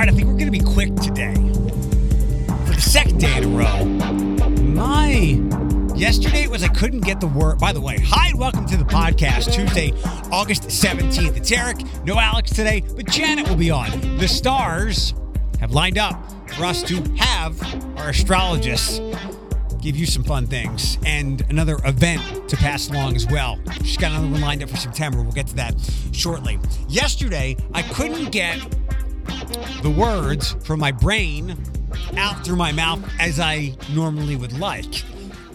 All 0.00 0.06
right, 0.06 0.14
I 0.14 0.16
think 0.16 0.28
we're 0.28 0.38
going 0.38 0.46
to 0.46 0.50
be 0.50 0.60
quick 0.60 0.94
today. 0.96 1.34
For 1.34 2.72
the 2.72 2.80
second 2.80 3.20
day 3.20 3.36
in 3.36 3.44
a 3.44 3.48
row, 3.48 3.84
my 4.72 5.10
yesterday 5.94 6.44
it 6.44 6.50
was 6.50 6.62
I 6.62 6.68
couldn't 6.68 7.00
get 7.00 7.20
the 7.20 7.26
word. 7.26 7.58
By 7.58 7.74
the 7.74 7.82
way, 7.82 7.98
hi 7.98 8.28
and 8.28 8.38
welcome 8.38 8.64
to 8.64 8.78
the 8.78 8.84
podcast. 8.84 9.52
Tuesday, 9.52 9.92
August 10.32 10.62
17th. 10.62 11.36
It's 11.36 11.52
Eric, 11.52 11.82
no 12.06 12.18
Alex 12.18 12.50
today, 12.50 12.82
but 12.96 13.10
Janet 13.10 13.46
will 13.46 13.56
be 13.56 13.70
on. 13.70 13.90
The 14.16 14.26
stars 14.26 15.12
have 15.58 15.72
lined 15.72 15.98
up 15.98 16.18
for 16.52 16.64
us 16.64 16.82
to 16.84 16.94
have 17.18 17.60
our 17.98 18.08
astrologists 18.08 19.02
give 19.82 19.96
you 19.96 20.06
some 20.06 20.24
fun 20.24 20.46
things 20.46 20.96
and 21.04 21.42
another 21.50 21.78
event 21.84 22.48
to 22.48 22.56
pass 22.56 22.88
along 22.88 23.16
as 23.16 23.26
well. 23.26 23.58
She's 23.82 23.96
got 23.98 24.12
another 24.12 24.28
one 24.28 24.40
lined 24.40 24.62
up 24.62 24.70
for 24.70 24.76
September. 24.76 25.20
We'll 25.22 25.32
get 25.32 25.48
to 25.48 25.56
that 25.56 25.74
shortly. 26.12 26.58
Yesterday, 26.88 27.56
I 27.74 27.82
couldn't 27.82 28.30
get 28.30 28.58
the 29.82 29.90
words 29.90 30.56
from 30.64 30.80
my 30.80 30.92
brain 30.92 31.56
out 32.16 32.44
through 32.44 32.56
my 32.56 32.72
mouth 32.72 33.00
as 33.18 33.40
I 33.40 33.76
normally 33.92 34.36
would 34.36 34.58
like. 34.58 35.02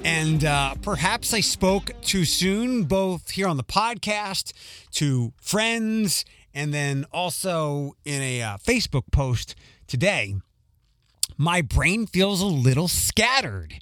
And 0.04 0.46
uh, 0.46 0.76
perhaps 0.82 1.34
I 1.34 1.40
spoke 1.40 1.92
too 2.02 2.26
soon, 2.26 2.84
both 2.84 3.32
here 3.32 3.48
on 3.48 3.58
the 3.58 3.64
podcast, 3.64 4.54
to 4.94 5.34
friends, 5.42 6.26
and 6.54 6.74
then 6.74 7.06
also 7.12 7.96
in 8.06 8.22
a 8.22 8.42
uh, 8.42 8.58
Facebook 8.58 9.12
post 9.12 9.56
today. 9.88 10.36
My 11.38 11.62
brain 11.62 12.06
feels 12.06 12.42
a 12.42 12.46
little 12.46 12.88
scattered 12.88 13.80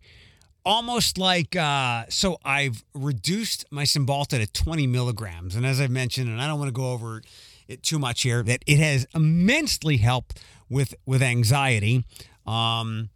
almost 0.65 1.17
like 1.17 1.55
uh, 1.55 2.05
so 2.09 2.37
I've 2.43 2.83
reduced 2.93 3.65
my 3.71 3.83
Cymbalta 3.83 4.39
to 4.39 4.47
20 4.47 4.87
milligrams, 4.87 5.55
and 5.55 5.65
as 5.65 5.81
I've 5.81 5.91
mentioned, 5.91 6.29
and 6.29 6.41
I 6.41 6.47
don't 6.47 6.59
want 6.59 6.69
to 6.69 6.73
go 6.73 6.91
over 6.91 7.21
it 7.67 7.83
too 7.83 7.99
much 7.99 8.23
here, 8.23 8.43
that 8.43 8.63
it 8.65 8.79
has 8.79 9.07
immensely 9.13 9.97
helped 9.97 10.41
with 10.69 10.95
with 11.05 11.21
anxiety, 11.21 12.03
um, 12.45 13.09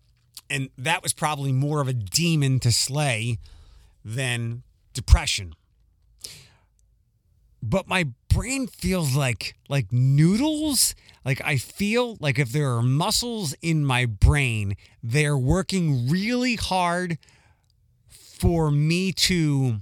and 0.50 0.70
that 0.78 1.04
was 1.04 1.14
probably 1.14 1.52
more 1.52 1.81
of 1.81 1.88
a 1.88 1.94
demon 1.94 2.59
to 2.59 2.72
slay 2.72 3.39
than 4.04 4.64
depression. 4.94 5.54
But 7.62 7.88
my 7.88 8.08
brain 8.30 8.67
feels 8.67 9.16
like 9.16 9.56
like 9.67 9.92
noodles. 9.92 10.95
Like 11.26 11.42
I 11.44 11.58
feel 11.58 12.17
like 12.20 12.39
if 12.39 12.52
there 12.52 12.72
are 12.76 12.82
muscles 12.82 13.56
in 13.61 13.84
my 13.84 14.06
brain, 14.06 14.76
they're 15.04 15.38
working 15.38 16.08
really 16.08 16.56
hard 16.56 17.17
for 18.08 18.72
me 18.72 19.11
to 19.11 19.82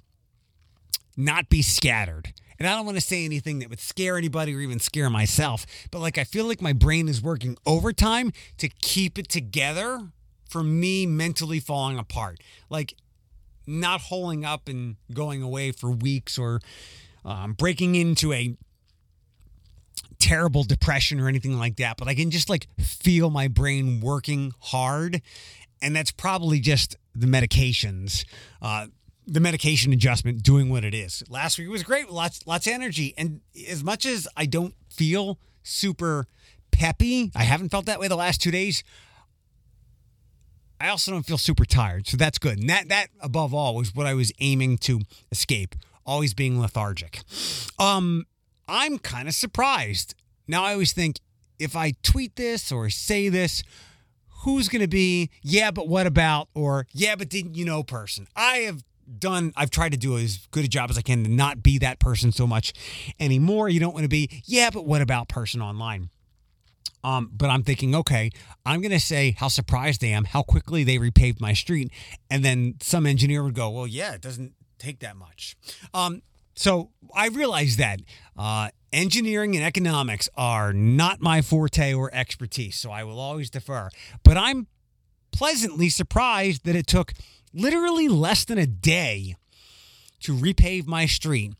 not 1.17 1.49
be 1.49 1.61
scattered. 1.61 2.33
And 2.59 2.67
I 2.67 2.75
don't 2.75 2.85
want 2.85 2.97
to 2.97 3.01
say 3.01 3.25
anything 3.25 3.59
that 3.59 3.69
would 3.69 3.79
scare 3.79 4.17
anybody 4.17 4.55
or 4.55 4.59
even 4.59 4.79
scare 4.79 5.09
myself, 5.09 5.65
but 5.91 5.99
like 5.99 6.17
I 6.17 6.23
feel 6.23 6.45
like 6.45 6.61
my 6.61 6.73
brain 6.73 7.07
is 7.07 7.21
working 7.21 7.57
overtime 7.65 8.31
to 8.57 8.69
keep 8.69 9.17
it 9.19 9.29
together 9.29 10.11
for 10.49 10.63
me 10.63 11.05
mentally 11.05 11.59
falling 11.59 11.97
apart. 11.99 12.39
Like 12.69 12.95
not 13.67 14.01
holding 14.01 14.45
up 14.45 14.69
and 14.69 14.95
going 15.13 15.41
away 15.41 15.71
for 15.71 15.91
weeks 15.91 16.37
or 16.37 16.59
um, 17.23 17.53
breaking 17.53 17.95
into 17.95 18.31
a 18.31 18.55
terrible 20.19 20.63
depression 20.63 21.19
or 21.19 21.27
anything 21.27 21.57
like 21.57 21.77
that, 21.77 21.97
but 21.97 22.07
I 22.07 22.15
can 22.15 22.31
just 22.31 22.49
like 22.49 22.67
feel 22.79 23.29
my 23.29 23.47
brain 23.47 23.99
working 24.01 24.53
hard. 24.59 25.21
And 25.81 25.95
that's 25.95 26.11
probably 26.11 26.59
just 26.59 26.95
the 27.13 27.27
medications, 27.27 28.25
uh, 28.61 28.87
the 29.27 29.39
medication 29.39 29.91
adjustment 29.93 30.43
doing 30.43 30.69
what 30.69 30.83
it 30.83 30.93
is. 30.93 31.23
Last 31.29 31.57
week 31.57 31.69
was 31.69 31.83
great, 31.83 32.09
lots 32.09 32.45
lots 32.45 32.67
of 32.67 32.73
energy, 32.73 33.13
and 33.17 33.41
as 33.69 33.83
much 33.83 34.05
as 34.05 34.27
I 34.35 34.45
don't 34.45 34.75
feel 34.89 35.39
super 35.63 36.27
peppy, 36.71 37.31
I 37.35 37.43
haven't 37.43 37.69
felt 37.69 37.85
that 37.85 37.99
way 37.99 38.07
the 38.07 38.15
last 38.15 38.41
two 38.41 38.51
days. 38.51 38.83
I 40.79 40.89
also 40.89 41.11
don't 41.11 41.25
feel 41.25 41.37
super 41.37 41.65
tired, 41.65 42.07
so 42.07 42.17
that's 42.17 42.37
good. 42.37 42.59
And 42.59 42.69
that 42.69 42.89
that 42.89 43.07
above 43.19 43.53
all 43.53 43.75
was 43.75 43.95
what 43.95 44.05
I 44.05 44.13
was 44.13 44.31
aiming 44.39 44.77
to 44.79 45.01
escape, 45.31 45.75
always 46.05 46.33
being 46.33 46.59
lethargic. 46.59 47.21
Um, 47.79 48.25
I'm 48.67 48.97
kind 48.99 49.27
of 49.27 49.33
surprised. 49.33 50.15
Now 50.47 50.63
I 50.63 50.73
always 50.73 50.93
think 50.93 51.19
if 51.57 51.75
I 51.75 51.93
tweet 52.03 52.35
this 52.35 52.71
or 52.71 52.89
say 52.89 53.29
this, 53.29 53.63
who's 54.43 54.67
going 54.67 54.81
to 54.81 54.87
be, 54.87 55.31
yeah, 55.41 55.71
but 55.71 55.87
what 55.87 56.05
about, 56.05 56.49
or 56.53 56.87
yeah, 56.93 57.15
but 57.15 57.29
didn't 57.29 57.55
you 57.55 57.65
know 57.65 57.81
person. 57.81 58.27
I 58.35 58.57
have 58.57 58.83
done, 59.19 59.53
I've 59.55 59.69
tried 59.69 59.91
to 59.91 59.97
do 59.97 60.17
as 60.17 60.47
good 60.51 60.65
a 60.65 60.67
job 60.67 60.89
as 60.89 60.97
I 60.97 61.01
can 61.01 61.23
to 61.23 61.29
not 61.29 61.63
be 61.63 61.77
that 61.79 61.99
person 61.99 62.31
so 62.31 62.47
much 62.47 62.73
anymore. 63.19 63.69
You 63.69 63.79
don't 63.79 63.93
want 63.93 64.03
to 64.03 64.09
be, 64.09 64.41
yeah, 64.45 64.69
but 64.69 64.85
what 64.85 65.01
about 65.01 65.27
person 65.27 65.61
online? 65.61 66.09
Um, 67.03 67.29
but 67.31 67.51
I'm 67.51 67.61
thinking, 67.61 67.93
okay, 67.93 68.31
I'm 68.65 68.81
going 68.81 68.91
to 68.91 68.99
say 68.99 69.35
how 69.37 69.47
surprised 69.47 70.03
I 70.03 70.07
am, 70.07 70.25
how 70.25 70.41
quickly 70.41 70.83
they 70.83 70.97
repaved 70.97 71.39
my 71.39 71.53
street. 71.53 71.91
And 72.31 72.43
then 72.43 72.75
some 72.81 73.05
engineer 73.05 73.43
would 73.43 73.53
go, 73.53 73.69
well, 73.69 73.85
yeah, 73.85 74.13
it 74.13 74.21
doesn't 74.21 74.53
take 74.79 74.99
that 75.01 75.15
much. 75.15 75.55
Um, 75.93 76.23
so 76.55 76.89
I 77.13 77.27
realized 77.27 77.77
that 77.77 77.99
uh, 78.35 78.69
engineering 78.91 79.55
and 79.55 79.63
economics 79.63 80.29
are 80.35 80.73
not 80.73 81.21
my 81.21 81.41
forte 81.41 81.93
or 81.93 82.09
expertise, 82.13 82.77
so 82.77 82.91
I 82.91 83.03
will 83.03 83.19
always 83.19 83.49
defer. 83.51 83.89
But 84.23 84.37
I'm 84.37 84.67
pleasantly 85.31 85.89
surprised 85.89 86.65
that 86.65 86.75
it 86.75 86.87
took 86.87 87.13
literally 87.55 88.07
less 88.07 88.45
than 88.45 88.57
a 88.57 88.67
day 88.67 89.35
to 90.21 90.33
repave 90.35 90.85
my 90.85 91.05
street. 91.05 91.53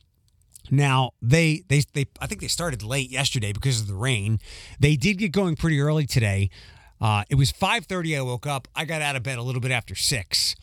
Now 0.69 1.11
they 1.21 1.63
they 1.67 1.83
they 1.93 2.05
I 2.19 2.27
think 2.27 2.41
they 2.41 2.47
started 2.47 2.83
late 2.83 3.09
yesterday 3.09 3.53
because 3.53 3.81
of 3.81 3.87
the 3.87 3.95
rain. 3.95 4.39
They 4.79 4.95
did 4.95 5.17
get 5.17 5.31
going 5.31 5.55
pretty 5.55 5.79
early 5.79 6.05
today. 6.05 6.49
Uh, 6.99 7.23
it 7.29 7.35
was 7.35 7.51
5:30. 7.51 8.17
I 8.17 8.21
woke 8.21 8.47
up. 8.47 8.67
I 8.75 8.85
got 8.85 9.01
out 9.01 9.15
of 9.15 9.23
bed 9.23 9.37
a 9.37 9.43
little 9.43 9.61
bit 9.61 9.71
after 9.71 9.95
six 9.95 10.55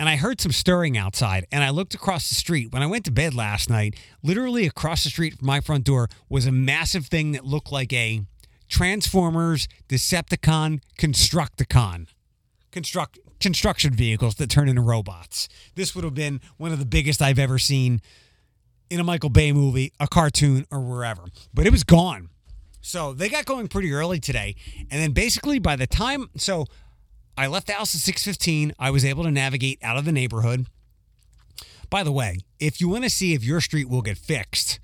and 0.00 0.08
I 0.08 0.16
heard 0.16 0.40
some 0.40 0.50
stirring 0.50 0.96
outside. 0.96 1.46
And 1.52 1.62
I 1.62 1.68
looked 1.68 1.92
across 1.92 2.30
the 2.30 2.34
street. 2.34 2.72
When 2.72 2.82
I 2.82 2.86
went 2.86 3.04
to 3.04 3.10
bed 3.10 3.34
last 3.34 3.68
night, 3.68 3.96
literally 4.22 4.66
across 4.66 5.04
the 5.04 5.10
street 5.10 5.36
from 5.38 5.46
my 5.46 5.60
front 5.60 5.84
door 5.84 6.08
was 6.30 6.46
a 6.46 6.52
massive 6.52 7.06
thing 7.06 7.32
that 7.32 7.44
looked 7.44 7.70
like 7.70 7.92
a 7.92 8.22
Transformers 8.66 9.68
Decepticon 9.90 10.80
Constructicon. 10.98 12.06
Construct 12.72 13.18
construction 13.40 13.92
vehicles 13.92 14.36
that 14.36 14.50
turn 14.50 14.68
into 14.68 14.82
robots. 14.82 15.48
This 15.74 15.94
would 15.94 16.04
have 16.04 16.14
been 16.14 16.40
one 16.56 16.72
of 16.72 16.78
the 16.78 16.86
biggest 16.86 17.22
I've 17.22 17.38
ever 17.38 17.58
seen 17.58 18.00
in 18.90 19.00
a 19.00 19.04
Michael 19.04 19.30
Bay 19.30 19.52
movie, 19.52 19.92
a 19.98 20.06
cartoon, 20.06 20.66
or 20.70 20.80
wherever. 20.80 21.24
But 21.54 21.66
it 21.66 21.72
was 21.72 21.84
gone. 21.84 22.28
So 22.80 23.12
they 23.12 23.28
got 23.28 23.44
going 23.44 23.68
pretty 23.68 23.92
early 23.92 24.20
today. 24.20 24.56
And 24.90 25.02
then 25.02 25.12
basically 25.12 25.58
by 25.58 25.76
the 25.76 25.86
time 25.86 26.30
so 26.36 26.66
I 27.36 27.46
left 27.46 27.66
the 27.68 27.72
house 27.74 27.94
at 27.94 28.00
6:15. 28.00 28.72
I 28.78 28.90
was 28.90 29.04
able 29.04 29.24
to 29.24 29.30
navigate 29.30 29.78
out 29.82 29.96
of 29.96 30.04
the 30.04 30.12
neighborhood. 30.12 30.66
By 31.88 32.04
the 32.04 32.12
way, 32.12 32.38
if 32.58 32.80
you 32.80 32.88
want 32.88 33.04
to 33.04 33.10
see 33.10 33.34
if 33.34 33.42
your 33.42 33.60
street 33.60 33.88
will 33.88 34.02
get 34.02 34.18
fixed, 34.18 34.78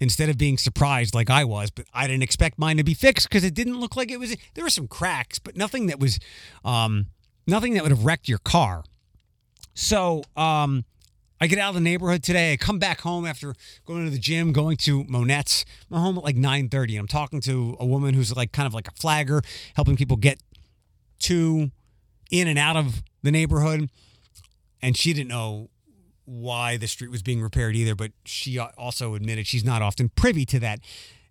instead 0.00 0.28
of 0.28 0.36
being 0.36 0.58
surprised 0.58 1.14
like 1.14 1.30
I 1.30 1.44
was, 1.44 1.70
but 1.70 1.86
I 1.94 2.06
didn't 2.06 2.22
expect 2.22 2.58
mine 2.58 2.76
to 2.76 2.84
be 2.84 2.94
fixed 2.94 3.28
because 3.28 3.44
it 3.44 3.54
didn't 3.54 3.78
look 3.78 3.96
like 3.96 4.10
it 4.10 4.18
was. 4.18 4.36
There 4.54 4.64
were 4.64 4.70
some 4.70 4.88
cracks, 4.88 5.38
but 5.38 5.56
nothing 5.56 5.86
that 5.86 6.00
was, 6.00 6.18
um, 6.64 7.06
nothing 7.46 7.74
that 7.74 7.82
would 7.82 7.92
have 7.92 8.04
wrecked 8.04 8.28
your 8.28 8.38
car. 8.38 8.84
So, 9.74 10.22
um, 10.36 10.84
I 11.40 11.46
get 11.46 11.58
out 11.58 11.70
of 11.70 11.74
the 11.74 11.80
neighborhood 11.80 12.22
today. 12.22 12.52
I 12.52 12.56
come 12.56 12.78
back 12.78 13.00
home 13.00 13.26
after 13.26 13.54
going 13.84 14.04
to 14.04 14.10
the 14.10 14.18
gym, 14.18 14.52
going 14.52 14.76
to 14.78 15.04
Monnette's. 15.04 15.64
I'm 15.90 16.00
home 16.00 16.16
at 16.16 16.24
like 16.24 16.36
9:30. 16.36 16.98
I'm 16.98 17.08
talking 17.08 17.40
to 17.42 17.76
a 17.78 17.84
woman 17.84 18.14
who's 18.14 18.34
like 18.34 18.52
kind 18.52 18.66
of 18.66 18.72
like 18.72 18.88
a 18.88 18.92
flagger, 18.92 19.42
helping 19.74 19.96
people 19.96 20.16
get 20.16 20.40
to 21.20 21.70
in 22.30 22.48
and 22.48 22.58
out 22.58 22.76
of 22.76 23.02
the 23.22 23.30
neighborhood. 23.30 23.90
And 24.80 24.96
she 24.96 25.12
didn't 25.12 25.28
know 25.28 25.70
why 26.24 26.76
the 26.76 26.86
street 26.86 27.10
was 27.10 27.22
being 27.22 27.42
repaired 27.42 27.76
either, 27.76 27.94
but 27.94 28.12
she 28.24 28.58
also 28.58 29.14
admitted 29.14 29.46
she's 29.46 29.64
not 29.64 29.82
often 29.82 30.08
privy 30.10 30.46
to 30.46 30.58
that 30.60 30.80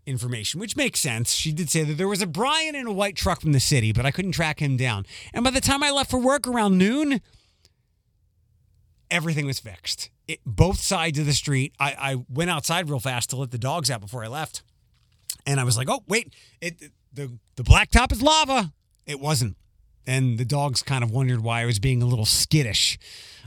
information, 0.06 0.60
which 0.60 0.76
makes 0.76 1.00
sense. 1.00 1.34
She 1.34 1.52
did 1.52 1.70
say 1.70 1.84
that 1.84 1.96
there 1.96 2.08
was 2.08 2.22
a 2.22 2.28
Brian 2.28 2.76
in 2.76 2.88
a 2.88 2.92
white 2.92 3.16
truck 3.16 3.42
from 3.42 3.52
the 3.52 3.60
city, 3.60 3.92
but 3.92 4.06
I 4.06 4.12
couldn't 4.12 4.34
track 4.34 4.60
him 4.60 4.78
down. 4.78 5.06
And 5.34 5.44
by 5.44 5.52
the 5.52 5.62
time 5.62 5.84
I 5.84 5.92
left 5.92 6.12
for 6.12 6.20
work 6.20 6.48
around 6.48 6.78
noon, 6.78 7.22
everything 9.10 9.46
was 9.46 9.60
fixed. 9.60 10.10
It, 10.28 10.40
both 10.46 10.80
sides 10.80 11.20
of 11.20 11.26
the 11.26 11.34
street. 11.34 11.74
I, 11.80 11.96
I 12.00 12.26
went 12.30 12.50
outside 12.50 12.90
real 12.90 13.00
fast 13.00 13.30
to 13.32 13.36
let 13.36 13.52
the 13.52 13.58
dogs 13.58 13.90
out 13.92 14.02
before 14.02 14.24
I 14.24 14.28
left. 14.28 14.64
And 15.46 15.60
I 15.60 15.64
was 15.64 15.78
like, 15.78 15.90
oh, 15.90 16.04
wait, 16.08 16.34
it, 16.62 16.92
the, 17.12 17.38
the 17.56 17.64
blacktop 17.64 18.12
is 18.12 18.22
lava. 18.22 18.74
It 19.06 19.20
wasn't 19.20 19.58
and 20.06 20.38
the 20.38 20.46
dogs 20.46 20.82
kind 20.82 21.04
of 21.04 21.12
wondered 21.12 21.42
why 21.42 21.62
I 21.62 21.66
was 21.66 21.80
being 21.80 22.02
a 22.02 22.06
little 22.06 22.26
skittish 22.26 22.98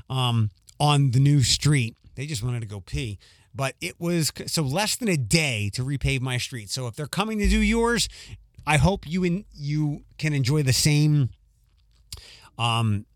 um, 0.08 0.50
on 0.80 1.10
the 1.10 1.20
new 1.20 1.42
street. 1.42 1.96
They 2.14 2.26
just 2.26 2.42
wanted 2.42 2.60
to 2.60 2.66
go 2.66 2.80
pee. 2.80 3.18
But 3.56 3.74
it 3.80 3.98
was 3.98 4.30
so 4.46 4.62
less 4.62 4.96
than 4.96 5.08
a 5.08 5.16
day 5.16 5.70
to 5.72 5.82
repave 5.82 6.20
my 6.20 6.36
street. 6.36 6.68
So 6.68 6.86
if 6.86 6.94
they're 6.94 7.06
coming 7.06 7.38
to 7.38 7.48
do 7.48 7.58
yours, 7.58 8.08
I 8.66 8.76
hope 8.76 9.08
you 9.08 9.24
in, 9.24 9.44
you 9.54 10.04
can 10.18 10.34
enjoy 10.34 10.62
the 10.62 10.74
same 10.74 11.30
um, 12.58 13.06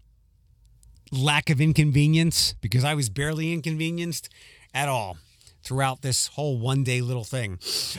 lack 1.13 1.51
of 1.51 1.61
inconvenience 1.61 2.55
because 2.61 2.85
I 2.85 2.95
was 2.95 3.11
barely 3.11 3.53
inconvenienced 3.53 4.29
at 4.73 4.89
all. 4.89 5.17
throughout 5.63 6.01
this 6.01 6.29
whole 6.29 6.59
one 6.59 6.83
day 6.83 7.03
little 7.03 7.23
thing. 7.25 7.59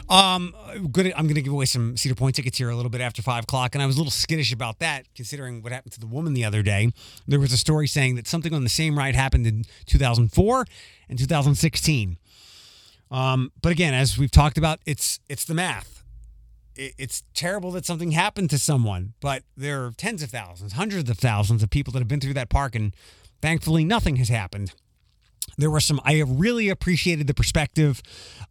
Um, 0.10 0.56
good. 0.92 1.14
I'm 1.16 1.26
going 1.26 1.36
to 1.36 1.42
give 1.44 1.54
away 1.54 1.66
some 1.66 1.96
Cedar 1.96 2.16
Point 2.16 2.36
tickets 2.36 2.58
here 2.58 2.72
a 2.72 2.76
little 2.76 2.90
bit 2.90 3.02
after 3.02 3.22
five 3.22 3.44
o'clock, 3.44 3.76
and 3.76 3.82
I 3.84 3.86
was 3.86 3.98
a 3.98 4.00
little 4.00 4.12
skittish 4.12 4.52
about 4.52 4.80
that, 4.80 5.06
considering 5.14 5.62
what 5.62 5.72
happened 5.72 5.94
to 5.94 6.00
the 6.00 6.08
woman 6.08 6.34
the 6.34 6.44
other 6.44 6.64
day. 6.64 6.92
There 7.28 7.40
was 7.40 7.54
a 7.54 7.58
story 7.58 7.88
saying 7.88 8.16
that 8.16 8.28
something 8.28 8.54
on 8.54 8.64
the 8.64 8.70
same 8.70 8.98
ride 8.98 9.16
happened 9.16 9.46
in 9.46 9.66
2004 9.86 10.66
and 11.08 11.20
2016. 11.20 12.18
Um, 13.12 13.52
but 13.62 13.72
again, 13.72 13.94
as 13.94 14.18
we've 14.18 14.32
talked 14.32 14.58
about, 14.58 14.80
it's 14.86 15.20
it's 15.28 15.44
the 15.46 15.54
math. 15.54 16.04
It, 16.76 16.94
it's 16.98 17.24
terrible 17.34 17.72
that 17.72 17.86
something 17.86 18.12
happened 18.12 18.50
to 18.52 18.58
someone, 18.58 19.14
but 19.20 19.44
there 19.58 19.86
are 19.86 19.92
tens 19.92 20.24
of 20.24 20.30
thousands, 20.30 20.74
hundreds 20.74 21.10
of 21.10 21.18
thousands 21.18 21.62
of 21.62 21.70
people 21.70 21.92
that 21.94 22.00
have 22.00 22.08
been 22.08 22.22
through 22.22 22.34
that 22.36 22.50
park, 22.50 22.74
and 22.74 22.96
thankfully, 23.42 23.84
nothing 23.84 24.16
has 24.16 24.30
happened. 24.30 24.74
There 25.58 25.70
were 25.70 25.82
some. 25.82 26.00
I 26.06 26.22
really 26.26 26.70
appreciated 26.70 27.28
the 27.28 27.34
perspective 27.34 28.02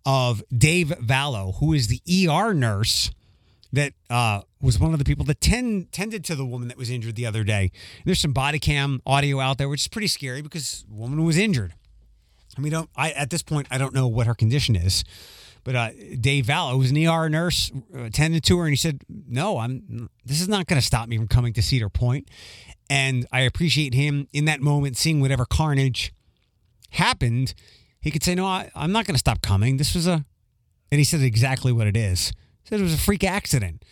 of 0.04 0.42
Dave 0.56 0.88
Vallow, 0.88 1.58
who 1.58 1.72
is 1.72 1.88
the 1.88 2.02
ER 2.28 2.52
nurse 2.52 3.10
that 3.72 3.92
uh, 4.10 4.42
was 4.60 4.78
one 4.78 4.92
of 4.92 4.98
the 4.98 5.04
people 5.04 5.24
that 5.24 5.40
tend, 5.40 5.92
tended 5.92 6.24
to 6.24 6.34
the 6.34 6.44
woman 6.44 6.68
that 6.68 6.76
was 6.76 6.90
injured 6.90 7.14
the 7.14 7.24
other 7.24 7.44
day. 7.44 7.70
There's 8.04 8.18
some 8.18 8.32
body 8.32 8.58
cam 8.58 9.00
audio 9.06 9.40
out 9.40 9.58
there, 9.58 9.68
which 9.68 9.82
is 9.82 9.88
pretty 9.88 10.08
scary 10.08 10.42
because 10.42 10.84
the 10.88 10.94
woman 10.94 11.24
was 11.24 11.38
injured. 11.38 11.74
And 12.56 12.64
we 12.64 12.70
don't. 12.70 12.90
I 12.96 13.10
at 13.10 13.30
this 13.30 13.42
point 13.42 13.66
I 13.70 13.78
don't 13.78 13.94
know 13.94 14.08
what 14.08 14.26
her 14.26 14.34
condition 14.34 14.76
is, 14.76 15.04
but 15.64 15.74
uh, 15.74 15.90
Dave 16.20 16.46
Vallow, 16.46 16.72
who's 16.72 16.90
an 16.90 17.06
ER 17.06 17.28
nurse, 17.28 17.70
uh, 17.94 18.04
attended 18.04 18.44
to 18.44 18.58
her, 18.58 18.64
and 18.64 18.72
he 18.72 18.76
said, 18.76 19.02
"No, 19.08 19.58
I'm. 19.58 20.10
This 20.24 20.40
is 20.40 20.48
not 20.48 20.66
going 20.66 20.80
to 20.80 20.86
stop 20.86 21.08
me 21.08 21.16
from 21.16 21.28
coming 21.28 21.52
to 21.54 21.62
Cedar 21.62 21.88
Point." 21.88 22.28
And 22.88 23.26
I 23.32 23.40
appreciate 23.42 23.94
him 23.94 24.26
in 24.32 24.46
that 24.46 24.60
moment 24.60 24.96
seeing 24.96 25.20
whatever 25.20 25.44
carnage 25.44 26.12
happened. 26.90 27.54
He 28.00 28.10
could 28.10 28.24
say, 28.24 28.34
"No, 28.34 28.46
I, 28.46 28.70
I'm 28.74 28.92
not 28.92 29.06
going 29.06 29.14
to 29.14 29.20
stop 29.20 29.42
coming. 29.42 29.76
This 29.76 29.94
was 29.94 30.06
a," 30.06 30.24
and 30.90 30.98
he 30.98 31.04
said 31.04 31.20
exactly 31.20 31.72
what 31.72 31.86
it 31.86 31.96
is. 31.96 32.32
He 32.62 32.68
said 32.68 32.80
it 32.80 32.84
was 32.84 32.94
a 32.94 32.98
freak 32.98 33.22
accident. 33.22 33.84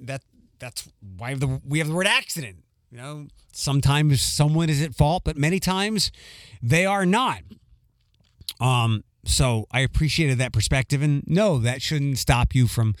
That 0.00 0.22
that's 0.58 0.88
why 1.18 1.34
the, 1.34 1.60
we 1.66 1.80
have 1.80 1.88
the 1.88 1.94
word 1.94 2.06
accident. 2.06 2.58
You 2.90 2.98
know, 2.98 3.26
sometimes 3.52 4.20
someone 4.20 4.68
is 4.68 4.82
at 4.82 4.94
fault, 4.94 5.24
but 5.24 5.36
many 5.36 5.58
times 5.58 6.12
they 6.62 6.86
are 6.86 7.06
not. 7.06 7.40
Um, 8.60 9.04
so 9.24 9.66
I 9.70 9.80
appreciated 9.80 10.38
that 10.38 10.52
perspective, 10.52 11.02
and 11.02 11.22
no, 11.26 11.58
that 11.58 11.82
shouldn't 11.82 12.18
stop 12.18 12.54
you 12.54 12.66
from 12.66 12.94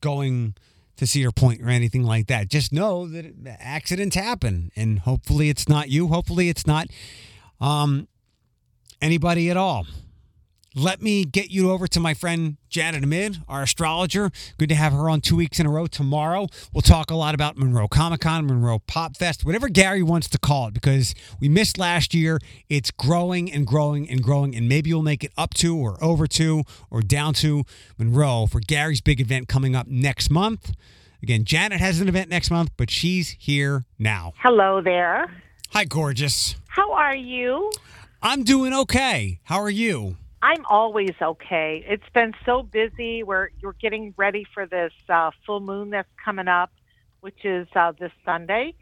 going 0.00 0.54
to 0.96 1.06
Cedar 1.06 1.32
Point 1.32 1.62
or 1.62 1.68
anything 1.68 2.04
like 2.04 2.26
that. 2.26 2.48
Just 2.48 2.72
know 2.72 3.06
that 3.08 3.34
accidents 3.60 4.16
happen, 4.16 4.70
and 4.76 5.00
hopefully 5.00 5.48
it's 5.48 5.68
not 5.68 5.88
you. 5.88 6.08
Hopefully 6.08 6.48
it's 6.48 6.66
not 6.66 6.88
um, 7.60 8.08
anybody 9.00 9.50
at 9.50 9.56
all 9.56 9.86
let 10.74 11.02
me 11.02 11.24
get 11.24 11.50
you 11.50 11.70
over 11.70 11.86
to 11.86 12.00
my 12.00 12.14
friend 12.14 12.56
Janet 12.68 13.04
Amid, 13.04 13.38
our 13.48 13.62
astrologer. 13.62 14.30
Good 14.58 14.68
to 14.70 14.74
have 14.74 14.92
her 14.92 15.10
on 15.10 15.20
two 15.20 15.36
weeks 15.36 15.60
in 15.60 15.66
a 15.66 15.70
row 15.70 15.86
tomorrow. 15.86 16.46
We'll 16.72 16.82
talk 16.82 17.10
a 17.10 17.14
lot 17.14 17.34
about 17.34 17.56
Monroe 17.56 17.88
Comic 17.88 18.20
Con, 18.20 18.46
Monroe 18.46 18.78
Pop 18.78 19.16
Fest, 19.16 19.44
whatever 19.44 19.68
Gary 19.68 20.02
wants 20.02 20.28
to 20.30 20.38
call 20.38 20.68
it, 20.68 20.74
because 20.74 21.14
we 21.40 21.48
missed 21.48 21.78
last 21.78 22.14
year. 22.14 22.38
It's 22.68 22.90
growing 22.90 23.52
and 23.52 23.66
growing 23.66 24.08
and 24.08 24.22
growing, 24.22 24.54
and 24.56 24.68
maybe 24.68 24.88
you'll 24.88 25.02
make 25.02 25.24
it 25.24 25.32
up 25.36 25.54
to 25.54 25.76
or 25.76 26.02
over 26.02 26.26
to 26.28 26.62
or 26.90 27.02
down 27.02 27.34
to 27.34 27.64
Monroe 27.98 28.46
for 28.46 28.60
Gary's 28.60 29.00
big 29.00 29.20
event 29.20 29.48
coming 29.48 29.76
up 29.76 29.86
next 29.86 30.30
month. 30.30 30.72
Again, 31.22 31.44
Janet 31.44 31.80
has 31.80 32.00
an 32.00 32.08
event 32.08 32.30
next 32.30 32.50
month, 32.50 32.70
but 32.76 32.90
she's 32.90 33.36
here 33.38 33.84
now. 33.98 34.32
Hello 34.38 34.80
there. 34.80 35.30
Hi, 35.70 35.84
gorgeous. 35.84 36.56
How 36.68 36.92
are 36.92 37.14
you? 37.14 37.70
I'm 38.22 38.42
doing 38.42 38.72
okay. 38.72 39.40
How 39.44 39.60
are 39.60 39.70
you? 39.70 40.16
I'm 40.42 40.64
always 40.68 41.12
okay. 41.22 41.84
It's 41.86 42.08
been 42.12 42.34
so 42.44 42.64
busy. 42.64 43.22
We're 43.22 43.50
you're 43.60 43.76
getting 43.80 44.12
ready 44.16 44.44
for 44.52 44.66
this 44.66 44.92
uh, 45.08 45.30
full 45.46 45.60
moon 45.60 45.90
that's 45.90 46.08
coming 46.22 46.48
up, 46.48 46.72
which 47.20 47.44
is 47.44 47.68
uh, 47.76 47.92
this 47.92 48.10
Sunday. 48.24 48.74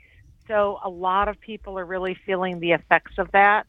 So 0.49 0.81
a 0.83 0.89
lot 0.89 1.29
of 1.29 1.39
people 1.39 1.79
are 1.79 1.85
really 1.85 2.17
feeling 2.27 2.61
the 2.61 2.73
effects 2.73 3.19
of 3.19 3.31
that, 3.33 3.67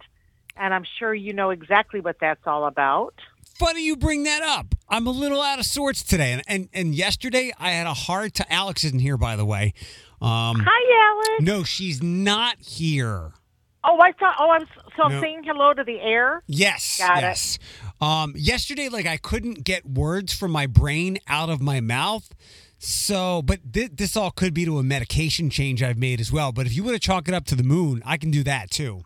and 0.56 0.74
I'm 0.74 0.86
sure 1.00 1.14
you 1.14 1.34
know 1.34 1.50
exactly 1.50 2.00
what 2.00 2.16
that's 2.22 2.48
all 2.48 2.66
about. 2.66 3.14
Funny 3.56 3.86
you 3.86 3.98
bring 3.98 4.24
that 4.24 4.42
up. 4.42 4.74
I'm 4.88 5.06
a 5.06 5.12
little 5.12 5.42
out 5.42 5.60
of 5.60 5.66
sorts 5.66 6.02
today, 6.02 6.32
and 6.32 6.42
and, 6.48 6.70
and 6.74 6.96
yesterday 6.96 7.52
I 7.60 7.72
had 7.72 7.88
a 7.88 7.94
hard 7.94 8.34
time. 8.34 8.48
Alex 8.50 8.86
isn't 8.86 9.00
here, 9.00 9.18
by 9.18 9.36
the 9.36 9.46
way. 9.46 9.74
Um, 10.22 10.64
Hi, 10.66 11.12
Alex. 11.12 11.44
No, 11.44 11.64
she's 11.64 12.02
not 12.02 12.58
here. 12.62 13.34
Oh, 13.84 14.00
I 14.00 14.12
thought. 14.12 14.36
Oh, 14.40 14.52
I'm 14.52 14.68
so 14.96 15.08
no. 15.08 15.22
saying 15.22 15.44
hello 15.44 15.74
to 15.74 15.84
the 15.84 16.00
air. 16.00 16.44
Yes. 16.48 17.00
Got 17.00 17.22
yes. 17.22 17.58
It. 17.58 18.04
Um, 18.04 18.34
yesterday, 18.36 18.90
like 18.90 19.06
I 19.06 19.18
couldn't 19.18 19.64
get 19.64 19.86
words 19.86 20.34
from 20.34 20.52
my 20.52 20.68
brain 20.68 21.18
out 21.28 21.50
of 21.50 21.62
my 21.62 21.80
mouth. 21.80 22.30
So, 22.78 23.44
but 23.44 23.74
th- 23.74 23.92
this 23.94 24.18
all 24.18 24.32
could 24.32 24.54
be 24.54 24.66
to 24.66 24.80
a 24.80 24.84
medication 24.84 25.52
change 25.52 25.84
I've 25.84 26.00
made 26.00 26.20
as 26.20 26.32
well. 26.32 26.52
But 26.52 26.66
if 26.66 26.76
you 26.76 26.84
want 26.84 26.96
to 26.96 27.00
chalk 27.00 27.28
it 27.28 27.34
up 27.34 27.46
to 27.46 27.56
the 27.56 27.64
moon, 27.64 28.02
I 28.06 28.18
can 28.18 28.32
do 28.32 28.44
that 28.44 28.72
too. 28.72 29.06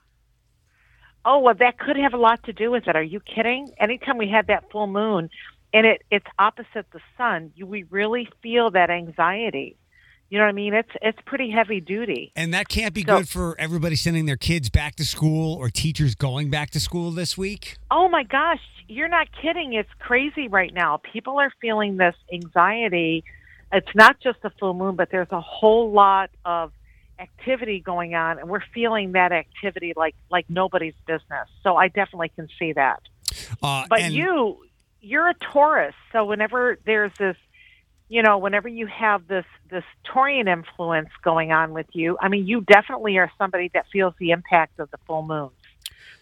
Oh 1.25 1.39
well, 1.39 1.56
that 1.56 1.80
could 1.80 1.98
have 1.98 2.13
a 2.13 2.18
lot 2.18 2.44
to 2.44 2.54
do 2.54 2.72
with 2.72 2.88
it. 2.88 2.95
Are 2.95 3.04
you 3.04 3.19
kidding? 3.19 3.72
Anytime 3.80 4.18
we 4.18 4.30
had 4.30 4.48
that 4.48 4.72
full 4.72 4.88
moon, 4.88 5.30
and 5.74 5.86
it 5.86 6.04
it's 6.12 6.27
opposite 6.39 6.86
the 6.94 7.01
sun, 7.18 7.51
you, 7.56 7.66
we 7.66 7.83
really 7.83 8.30
feel 8.42 8.72
that 8.72 8.89
anxiety. 8.89 9.75
You 10.30 10.39
know 10.39 10.45
what 10.45 10.50
I 10.50 10.54
mean? 10.54 10.74
It's 10.74 10.89
it's 11.01 11.19
pretty 11.25 11.51
heavy 11.51 11.80
duty. 11.80 12.31
And 12.36 12.54
that 12.54 12.68
can't 12.68 12.94
be 12.94 13.04
so, 13.04 13.18
good 13.18 13.30
for 13.30 13.56
everybody 13.60 13.95
sending 13.95 14.25
their 14.25 14.38
kids 14.38 14.69
back 14.69 14.95
to 14.95 15.06
school 15.06 15.56
or 15.56 15.69
teachers 15.69 16.16
going 16.16 16.50
back 16.50 16.72
to 16.72 16.80
school 16.80 17.12
this 17.12 17.38
week. 17.38 17.77
Oh 17.92 18.10
my 18.10 18.24
gosh, 18.24 18.62
you're 18.88 19.07
not 19.07 19.27
kidding. 19.42 19.74
It's 19.74 19.89
crazy 20.00 20.48
right 20.48 20.74
now. 20.74 20.98
People 20.98 21.39
are 21.39 21.51
feeling 21.62 21.98
this 21.98 22.16
anxiety. 22.33 23.24
It's 23.72 23.94
not 23.95 24.19
just 24.19 24.42
the 24.42 24.50
full 24.60 24.74
moon, 24.74 24.95
but 24.95 25.10
there's 25.12 25.31
a 25.31 25.42
whole 25.42 25.92
lot 25.92 26.31
of 26.44 26.72
activity 27.19 27.80
going 27.80 28.13
on 28.13 28.39
and 28.39 28.50
we're 28.50 28.63
feeling 28.74 29.13
that 29.13 29.31
activity 29.31 29.94
like 29.95 30.16
like 30.30 30.50
nobody's 30.50 30.95
business. 31.06 31.48
So 31.63 31.75
I 31.75 31.88
definitely 31.88 32.30
can 32.30 32.48
see 32.60 32.74
that. 32.74 33.01
Uh, 33.62 33.86
but 33.89 34.01
and- 34.01 34.13
you 34.13 34.60
you're 35.01 35.30
a 35.30 35.36
Taurus, 35.36 35.94
so 36.12 36.25
whenever 36.25 36.80
there's 36.83 37.12
this 37.19 37.38
you 38.07 38.22
know, 38.22 38.38
whenever 38.38 38.68
you 38.68 38.88
have 38.88 39.28
this 39.28 39.46
this 39.69 39.84
Taurian 40.06 40.48
influence 40.48 41.10
going 41.24 41.52
on 41.52 41.74
with 41.74 41.88
you, 41.94 42.18
I 42.22 42.28
mean, 42.28 42.46
you 42.46 42.62
definitely 42.62 43.18
are 43.18 43.31
somebody 43.38 43.72
that 43.74 43.86
feels 43.92 44.13
the 44.19 44.31
impact 44.31 44.80
of 44.80 44.92
the 44.92 44.98
full 45.07 45.24
moons, 45.24 45.52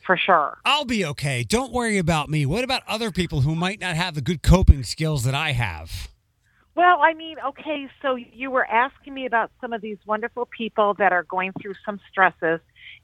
for 0.06 0.18
sure. 0.18 0.58
I'll 0.64 0.86
be 0.86 1.06
okay. 1.06 1.44
Don't 1.44 1.74
worry 1.74 1.98
about 1.98 2.30
me. 2.30 2.46
What 2.46 2.64
about 2.64 2.84
other 2.88 3.12
people 3.12 3.42
who 3.42 3.56
might 3.56 3.82
not 3.82 3.96
have 3.96 4.16
the 4.16 4.22
good 4.22 4.42
coping 4.42 4.84
skills 4.84 5.24
that 5.24 5.36
I 5.36 5.52
have? 5.52 6.10
Well, 6.76 7.00
I 7.02 7.14
mean, 7.14 7.36
okay, 7.50 7.88
so 8.02 8.16
you 8.16 8.50
were 8.50 8.66
asking 8.66 9.14
me 9.14 9.28
about 9.28 9.52
some 9.62 9.74
of 9.74 9.82
these 9.82 10.00
wonderful 10.08 10.48
people 10.48 10.96
that 10.96 11.12
are 11.12 11.24
going 11.24 11.52
through 11.62 11.76
some 11.86 12.00
stresses, 12.10 12.62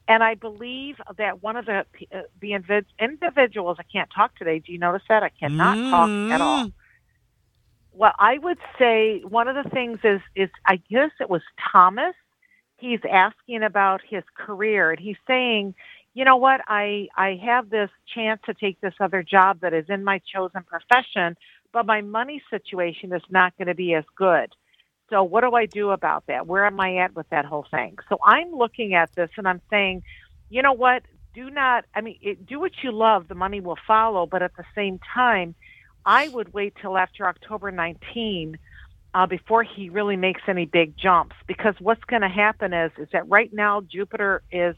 and 0.08 0.24
I 0.24 0.34
believe 0.34 0.96
that 1.18 1.42
one 1.42 1.56
of 1.56 1.66
the 1.66 1.84
uh, 2.12 2.22
the 2.40 2.54
individuals 2.98 3.76
I 3.78 3.84
can't 3.84 4.10
talk 4.14 4.34
today. 4.36 4.58
Do 4.58 4.72
you 4.72 4.78
notice 4.78 5.02
that 5.08 5.22
I 5.22 5.28
cannot 5.28 5.76
mm. 5.76 5.90
talk 5.90 6.34
at 6.34 6.40
all? 6.40 6.72
Well, 8.00 8.14
I 8.18 8.38
would 8.38 8.56
say 8.78 9.20
one 9.28 9.46
of 9.46 9.62
the 9.62 9.68
things 9.68 9.98
is 10.04 10.22
is 10.34 10.48
I 10.64 10.76
guess 10.90 11.10
it 11.20 11.28
was 11.28 11.42
Thomas. 11.70 12.14
He's 12.78 13.00
asking 13.06 13.62
about 13.62 14.00
his 14.08 14.24
career 14.38 14.90
and 14.90 14.98
he's 14.98 15.18
saying, 15.26 15.74
you 16.14 16.24
know 16.24 16.38
what, 16.38 16.62
I 16.66 17.08
I 17.14 17.38
have 17.44 17.68
this 17.68 17.90
chance 18.14 18.40
to 18.46 18.54
take 18.54 18.80
this 18.80 18.94
other 19.00 19.22
job 19.22 19.60
that 19.60 19.74
is 19.74 19.84
in 19.90 20.02
my 20.02 20.18
chosen 20.32 20.62
profession, 20.62 21.36
but 21.74 21.84
my 21.84 22.00
money 22.00 22.42
situation 22.48 23.12
is 23.12 23.20
not 23.28 23.54
going 23.58 23.68
to 23.68 23.74
be 23.74 23.92
as 23.92 24.04
good. 24.16 24.50
So 25.10 25.22
what 25.22 25.42
do 25.42 25.52
I 25.54 25.66
do 25.66 25.90
about 25.90 26.26
that? 26.28 26.46
Where 26.46 26.64
am 26.64 26.80
I 26.80 26.96
at 27.04 27.14
with 27.14 27.28
that 27.28 27.44
whole 27.44 27.66
thing? 27.70 27.98
So 28.08 28.16
I'm 28.24 28.50
looking 28.54 28.94
at 28.94 29.10
this 29.14 29.28
and 29.36 29.46
I'm 29.46 29.60
saying, 29.68 30.04
you 30.48 30.62
know 30.62 30.72
what? 30.72 31.02
Do 31.34 31.50
not. 31.50 31.84
I 31.94 32.00
mean, 32.00 32.18
it, 32.22 32.46
do 32.46 32.60
what 32.60 32.72
you 32.82 32.92
love. 32.92 33.28
The 33.28 33.34
money 33.34 33.60
will 33.60 33.78
follow, 33.86 34.24
but 34.24 34.40
at 34.42 34.56
the 34.56 34.64
same 34.74 34.98
time 35.14 35.54
I 36.04 36.28
would 36.28 36.52
wait 36.52 36.74
till 36.80 36.96
after 36.96 37.26
October 37.26 37.70
19 37.70 38.58
uh, 39.12 39.26
before 39.26 39.62
he 39.62 39.90
really 39.90 40.16
makes 40.16 40.42
any 40.46 40.66
big 40.66 40.96
jumps 40.96 41.36
because 41.46 41.74
what's 41.80 42.04
going 42.04 42.22
to 42.22 42.28
happen 42.28 42.72
is 42.72 42.92
is 42.98 43.08
that 43.12 43.28
right 43.28 43.52
now 43.52 43.80
Jupiter 43.80 44.42
is 44.52 44.76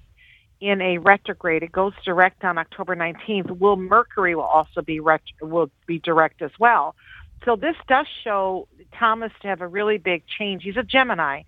in 0.60 0.80
a 0.80 0.98
retrograde. 0.98 1.62
It 1.62 1.72
goes 1.72 1.92
direct 2.04 2.44
on 2.44 2.56
October 2.56 2.94
19th. 2.94 3.58
Will 3.58 3.76
Mercury 3.76 4.34
will 4.34 4.44
also 4.44 4.80
be 4.80 5.00
ret- 5.00 5.20
will 5.40 5.70
be 5.86 5.98
direct 5.98 6.40
as 6.40 6.52
well. 6.58 6.94
So 7.44 7.56
this 7.56 7.74
does 7.88 8.06
show 8.22 8.68
Thomas 8.98 9.32
to 9.42 9.48
have 9.48 9.60
a 9.60 9.66
really 9.66 9.98
big 9.98 10.22
change. 10.38 10.62
He's 10.62 10.76
a 10.76 10.84
Gemini, 10.84 11.42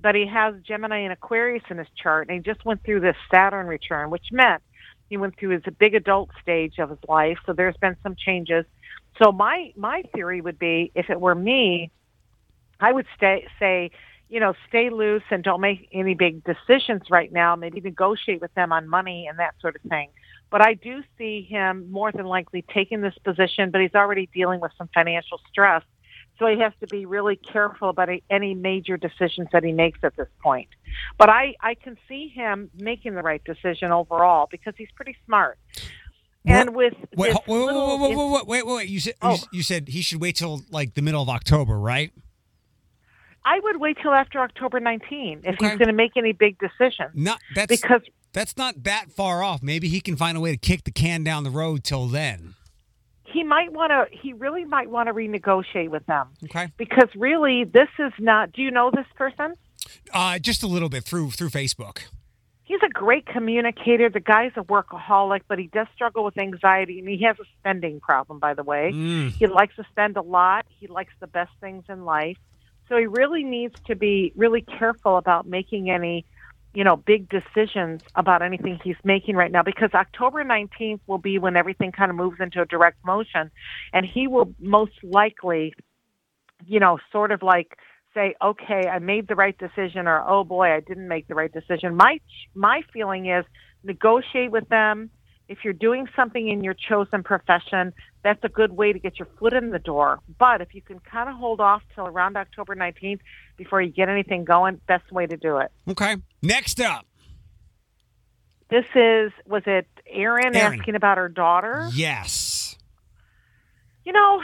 but 0.00 0.14
he 0.14 0.26
has 0.26 0.54
Gemini 0.62 0.98
and 0.98 1.12
Aquarius 1.12 1.64
in 1.70 1.78
his 1.78 1.88
chart, 2.00 2.28
and 2.28 2.36
he 2.36 2.42
just 2.42 2.64
went 2.66 2.84
through 2.84 3.00
this 3.00 3.16
Saturn 3.32 3.66
return, 3.66 4.10
which 4.10 4.26
meant 4.30 4.62
he 5.08 5.16
went 5.16 5.38
through 5.38 5.50
his 5.50 5.62
big 5.78 5.94
adult 5.94 6.28
stage 6.42 6.78
of 6.78 6.90
his 6.90 6.98
life. 7.08 7.38
So 7.46 7.54
there's 7.54 7.76
been 7.78 7.96
some 8.02 8.14
changes. 8.16 8.66
So 9.22 9.32
my 9.32 9.72
my 9.76 10.02
theory 10.14 10.40
would 10.40 10.58
be, 10.58 10.92
if 10.94 11.10
it 11.10 11.20
were 11.20 11.34
me, 11.34 11.90
I 12.80 12.92
would 12.92 13.06
stay 13.16 13.46
say, 13.58 13.90
you 14.28 14.40
know, 14.40 14.54
stay 14.68 14.90
loose 14.90 15.22
and 15.30 15.42
don't 15.42 15.60
make 15.60 15.88
any 15.92 16.14
big 16.14 16.44
decisions 16.44 17.02
right 17.10 17.32
now. 17.32 17.56
Maybe 17.56 17.80
negotiate 17.80 18.40
with 18.40 18.54
them 18.54 18.72
on 18.72 18.88
money 18.88 19.26
and 19.28 19.38
that 19.38 19.54
sort 19.60 19.76
of 19.76 19.82
thing. 19.90 20.10
But 20.50 20.62
I 20.66 20.74
do 20.74 21.02
see 21.18 21.42
him 21.42 21.90
more 21.90 22.10
than 22.12 22.26
likely 22.26 22.64
taking 22.72 23.00
this 23.00 23.16
position, 23.24 23.70
but 23.70 23.80
he's 23.80 23.94
already 23.94 24.28
dealing 24.32 24.60
with 24.60 24.72
some 24.78 24.88
financial 24.94 25.40
stress. 25.50 25.82
So 26.38 26.46
he 26.46 26.60
has 26.60 26.72
to 26.80 26.86
be 26.86 27.04
really 27.04 27.36
careful 27.36 27.88
about 27.88 28.08
any 28.30 28.54
major 28.54 28.96
decisions 28.96 29.48
that 29.52 29.64
he 29.64 29.72
makes 29.72 29.98
at 30.04 30.16
this 30.16 30.28
point. 30.40 30.68
But 31.18 31.28
I, 31.28 31.54
I 31.60 31.74
can 31.74 31.98
see 32.08 32.28
him 32.28 32.70
making 32.78 33.14
the 33.14 33.22
right 33.22 33.42
decision 33.44 33.90
overall 33.90 34.46
because 34.50 34.74
he's 34.78 34.90
pretty 34.94 35.16
smart. 35.26 35.58
And 36.46 36.74
with 36.74 36.94
wait, 37.16 37.34
wait, 37.46 37.64
wait, 37.70 38.16
wait, 38.16 38.46
wait, 38.46 38.66
wait. 38.66 38.88
You 38.88 39.00
said 39.00 39.14
you 39.22 39.28
Oh. 39.30 39.36
you 39.52 39.62
said 39.62 39.88
he 39.88 40.00
should 40.02 40.20
wait 40.20 40.36
till 40.36 40.62
like 40.70 40.94
the 40.94 41.02
middle 41.02 41.22
of 41.22 41.28
October, 41.28 41.78
right? 41.78 42.10
I 43.44 43.60
would 43.60 43.78
wait 43.80 43.96
till 44.02 44.12
after 44.12 44.40
October 44.40 44.78
19 44.80 45.40
if 45.44 45.54
Okay. 45.54 45.68
he's 45.70 45.78
going 45.78 45.88
to 45.88 45.92
make 45.94 46.12
any 46.16 46.32
big 46.32 46.58
decisions 46.58 47.10
Not 47.14 47.40
that's 47.54 47.70
because 47.80 48.02
that's 48.32 48.56
not 48.56 48.82
that 48.84 49.10
far 49.10 49.42
off. 49.42 49.62
Maybe 49.62 49.88
he 49.88 50.00
can 50.00 50.16
find 50.16 50.36
a 50.36 50.40
way 50.40 50.50
to 50.52 50.58
kick 50.58 50.84
the 50.84 50.90
can 50.90 51.24
down 51.24 51.44
the 51.44 51.50
road 51.50 51.82
till 51.84 52.06
then. 52.08 52.54
he 53.24 53.42
might 53.44 53.72
want 53.72 53.90
to. 53.90 54.06
He 54.10 54.32
really 54.32 54.64
might 54.64 54.88
want 54.90 55.08
to 55.08 55.12
renegotiate 55.14 55.90
with 55.90 56.04
them 56.06 56.28
Okay. 56.44 56.68
because 56.78 57.08
really 57.14 57.64
this 57.64 57.88
is 57.98 58.12
not. 58.18 58.52
Do 58.52 58.62
you 58.62 58.70
know 58.70 58.90
this 58.90 59.06
person? 59.16 59.54
Uh, 60.12 60.38
just 60.38 60.62
a 60.62 60.66
little 60.66 60.88
bit 60.88 61.04
through 61.04 61.30
through 61.32 61.50
Facebook. 61.50 62.04
He's 62.68 62.82
a 62.84 62.90
great 62.90 63.24
communicator. 63.24 64.10
The 64.10 64.20
guy's 64.20 64.52
a 64.56 64.62
workaholic, 64.62 65.40
but 65.48 65.58
he 65.58 65.68
does 65.68 65.86
struggle 65.94 66.22
with 66.22 66.36
anxiety, 66.36 66.98
and 66.98 67.08
he 67.08 67.22
has 67.24 67.36
a 67.40 67.44
spending 67.58 67.98
problem. 67.98 68.38
By 68.38 68.52
the 68.52 68.62
way, 68.62 68.92
Mm. 68.92 69.32
he 69.38 69.46
likes 69.46 69.74
to 69.76 69.84
spend 69.84 70.18
a 70.18 70.20
lot. 70.20 70.66
He 70.78 70.86
likes 70.86 71.14
the 71.18 71.26
best 71.26 71.50
things 71.60 71.84
in 71.88 72.04
life, 72.04 72.36
so 72.86 72.98
he 72.98 73.06
really 73.06 73.42
needs 73.42 73.74
to 73.86 73.96
be 73.96 74.32
really 74.36 74.60
careful 74.60 75.16
about 75.16 75.46
making 75.46 75.90
any, 75.90 76.26
you 76.74 76.84
know, 76.84 76.96
big 76.96 77.30
decisions 77.30 78.02
about 78.14 78.42
anything 78.42 78.78
he's 78.84 79.02
making 79.02 79.34
right 79.34 79.50
now. 79.50 79.62
Because 79.62 79.94
October 79.94 80.44
nineteenth 80.44 81.00
will 81.06 81.16
be 81.30 81.38
when 81.38 81.56
everything 81.56 81.90
kind 81.90 82.10
of 82.10 82.16
moves 82.18 82.38
into 82.38 82.60
a 82.60 82.66
direct 82.66 83.02
motion, 83.02 83.50
and 83.94 84.04
he 84.04 84.26
will 84.26 84.54
most 84.60 85.02
likely, 85.02 85.72
you 86.66 86.80
know, 86.80 86.98
sort 87.10 87.32
of 87.32 87.42
like 87.42 87.78
say, 88.18 88.34
okay, 88.42 88.88
I 88.88 88.98
made 88.98 89.28
the 89.28 89.36
right 89.36 89.56
decision, 89.56 90.08
or 90.08 90.24
oh 90.26 90.42
boy, 90.44 90.72
I 90.72 90.80
didn't 90.80 91.08
make 91.08 91.28
the 91.28 91.34
right 91.34 91.52
decision. 91.52 91.94
My 91.94 92.20
my 92.54 92.82
feeling 92.92 93.26
is 93.26 93.44
negotiate 93.84 94.50
with 94.50 94.68
them. 94.68 95.10
If 95.48 95.58
you're 95.64 95.72
doing 95.72 96.08
something 96.14 96.48
in 96.48 96.62
your 96.62 96.74
chosen 96.74 97.22
profession, 97.22 97.94
that's 98.22 98.42
a 98.42 98.48
good 98.48 98.72
way 98.72 98.92
to 98.92 98.98
get 98.98 99.18
your 99.18 99.28
foot 99.38 99.54
in 99.54 99.70
the 99.70 99.78
door. 99.78 100.18
But 100.38 100.60
if 100.60 100.74
you 100.74 100.82
can 100.82 100.98
kind 100.98 101.30
of 101.30 101.36
hold 101.36 101.60
off 101.60 101.82
till 101.94 102.06
around 102.06 102.36
October 102.36 102.74
19th 102.74 103.20
before 103.56 103.80
you 103.80 103.90
get 103.90 104.10
anything 104.10 104.44
going, 104.44 104.80
best 104.86 105.10
way 105.10 105.26
to 105.26 105.36
do 105.36 105.58
it. 105.58 105.70
Okay. 105.88 106.16
Next 106.42 106.80
up. 106.80 107.06
This 108.68 108.84
is 108.94 109.32
was 109.46 109.62
it 109.66 109.86
Erin 110.06 110.54
Erin. 110.54 110.80
asking 110.80 110.94
about 110.96 111.16
her 111.16 111.28
daughter? 111.28 111.88
Yes. 111.94 112.47
You 114.04 114.12
know, 114.12 114.42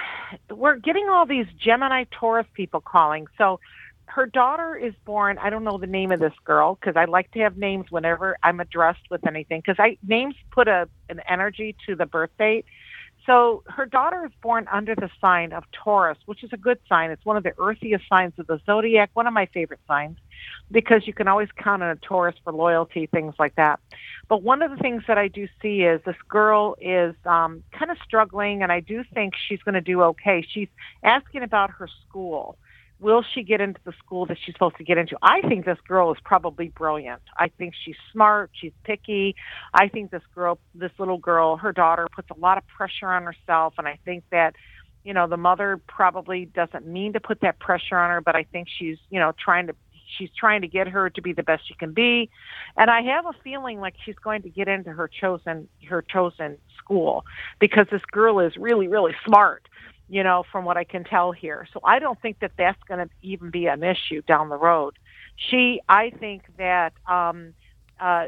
we're 0.51 0.77
getting 0.77 1.09
all 1.09 1.27
these 1.27 1.47
Gemini 1.59 2.05
Taurus 2.11 2.47
people 2.55 2.81
calling. 2.81 3.27
So 3.39 3.61
her 4.07 4.27
daughter 4.27 4.77
is 4.77 4.95
born. 5.05 5.39
I 5.39 5.51
don't 5.51 5.65
know 5.65 5.79
the 5.79 5.87
name 5.87 6.13
of 6.13 6.21
this 6.21 6.35
girl 6.45 6.77
because 6.79 6.97
I 6.97 7.07
like 7.07 7.31
to 7.33 7.41
have 7.41 7.57
names 7.57 7.87
whenever 7.91 8.37
I'm 8.43 8.61
addressed 8.61 9.11
with 9.11 9.27
anything 9.27 9.61
because 9.61 9.77
I 9.79 9.97
names 10.07 10.35
put 10.51 10.69
a 10.69 10.89
an 11.09 11.21
energy 11.29 11.75
to 11.87 11.97
the 11.97 12.07
birth 12.07 12.31
date. 12.39 12.67
So 13.27 13.63
her 13.69 13.87
daughter 13.87 14.27
is 14.27 14.33
born 14.43 14.67
under 14.71 14.95
the 14.95 15.09
sign 15.21 15.53
of 15.53 15.65
Taurus, 15.73 16.19
which 16.27 16.45
is 16.45 16.53
a 16.53 16.59
good 16.59 16.79
sign. 16.89 17.11
It's 17.11 17.25
one 17.25 17.37
of 17.37 17.43
the 17.43 17.55
earthiest 17.59 18.07
signs 18.09 18.35
of 18.39 18.47
the 18.47 18.61
zodiac, 18.67 19.11
one 19.15 19.27
of 19.27 19.33
my 19.33 19.47
favorite 19.47 19.81
signs, 19.89 20.19
because 20.71 21.07
you 21.07 21.15
can 21.15 21.27
always 21.27 21.49
count 21.57 21.83
on 21.83 21.89
a 21.89 21.97
Taurus 21.97 22.35
for 22.45 22.53
loyalty, 22.53 23.07
things 23.07 23.35
like 23.39 23.55
that. 23.55 23.81
But 24.29 24.43
one 24.43 24.61
of 24.61 24.71
the 24.71 24.77
things 24.77 25.05
that 25.09 25.17
I 25.17 25.29
do 25.29 25.49
see 25.63 25.83
is 25.83 26.03
this 26.05 26.17
girl 26.29 26.77
is 26.81 27.15
um, 27.25 27.63
kind 27.73 27.91
of 27.91 27.97
struggling, 28.05 28.63
and 28.63 28.71
I 28.71 28.81
do 28.81 29.05
think 29.15 29.35
she's 29.49 29.63
going 29.63 29.75
to 29.75 29.81
do 29.81 30.03
okay. 30.03 30.47
She's 30.47 30.69
asking 31.03 31.43
about 31.43 31.71
her 31.71 31.89
school. 32.07 32.59
Will 33.05 33.23
she 33.35 33.43
get 33.43 33.61
into 33.61 33.81
the 33.85 33.93
school 34.03 34.25
that 34.25 34.39
she's 34.43 34.55
supposed 34.55 34.79
to 34.79 34.83
get 34.83 34.97
into? 34.97 35.15
I 35.21 35.43
think 35.43 35.67
this 35.67 35.77
girl 35.87 36.11
is 36.11 36.17
probably 36.25 36.69
brilliant. 36.69 37.21
I 37.37 37.49
think 37.49 37.75
she's 37.85 37.97
smart. 38.11 38.51
She's 38.55 38.73
picky. 38.83 39.37
I 39.75 39.89
think 39.89 40.11
this 40.11 40.23
girl, 40.35 40.59
this 40.75 40.91
little 40.99 41.19
girl, 41.19 41.59
her 41.59 41.71
daughter, 41.71 42.09
puts 42.17 42.31
a 42.31 42.41
lot 42.41 42.57
of 42.57 42.67
pressure 42.67 43.09
on 43.09 43.25
herself, 43.25 43.75
and 43.77 43.87
I 43.87 43.99
think 44.07 44.25
that 44.31 44.55
you 45.05 45.13
know 45.13 45.29
the 45.29 45.37
mother 45.37 45.79
probably 45.87 46.47
doesn't 46.47 46.87
mean 46.87 47.13
to 47.13 47.21
put 47.21 47.43
that 47.43 47.59
pressure 47.59 47.99
on 47.99 48.09
her, 48.09 48.23
but 48.23 48.37
I 48.37 48.45
think 48.45 48.69
she's 48.75 48.97
you 49.11 49.21
know 49.21 49.33
trying 49.39 49.67
to 49.67 49.75
she's 50.17 50.31
trying 50.35 50.63
to 50.63 50.69
get 50.69 50.89
her 50.89 51.11
to 51.11 51.21
be 51.21 51.35
the 51.35 51.43
best 51.43 51.67
she 51.67 51.75
can 51.75 51.93
be 51.93 52.29
and 52.77 52.91
i 52.91 53.01
have 53.01 53.25
a 53.25 53.33
feeling 53.43 53.81
like 53.81 53.95
she's 54.05 54.15
going 54.17 54.43
to 54.43 54.51
get 54.51 54.69
into 54.69 54.91
her 54.91 55.09
chosen 55.09 55.67
her 55.89 56.03
chosen 56.03 56.59
school 56.79 57.25
because 57.59 57.87
this 57.91 58.03
girl 58.13 58.39
is 58.39 58.55
really 58.59 58.87
really 58.87 59.13
smart 59.27 59.67
you 60.09 60.23
know 60.23 60.45
from 60.51 60.65
what 60.65 60.77
i 60.77 60.85
can 60.85 61.05
tell 61.05 61.33
here. 61.33 61.67
So 61.73 61.81
i 61.85 61.99
don't 61.99 62.21
think 62.21 62.41
that 62.41 62.53
that's 62.57 62.83
going 62.89 63.07
to 63.07 63.15
even 63.23 63.51
be 63.51 63.67
an 63.67 63.83
issue 63.83 64.23
down 64.23 64.49
the 64.49 64.57
road. 64.57 64.95
She 65.37 65.81
i 65.89 66.11
think 66.11 66.43
that 66.59 66.93
um 67.09 67.55
uh 68.01 68.27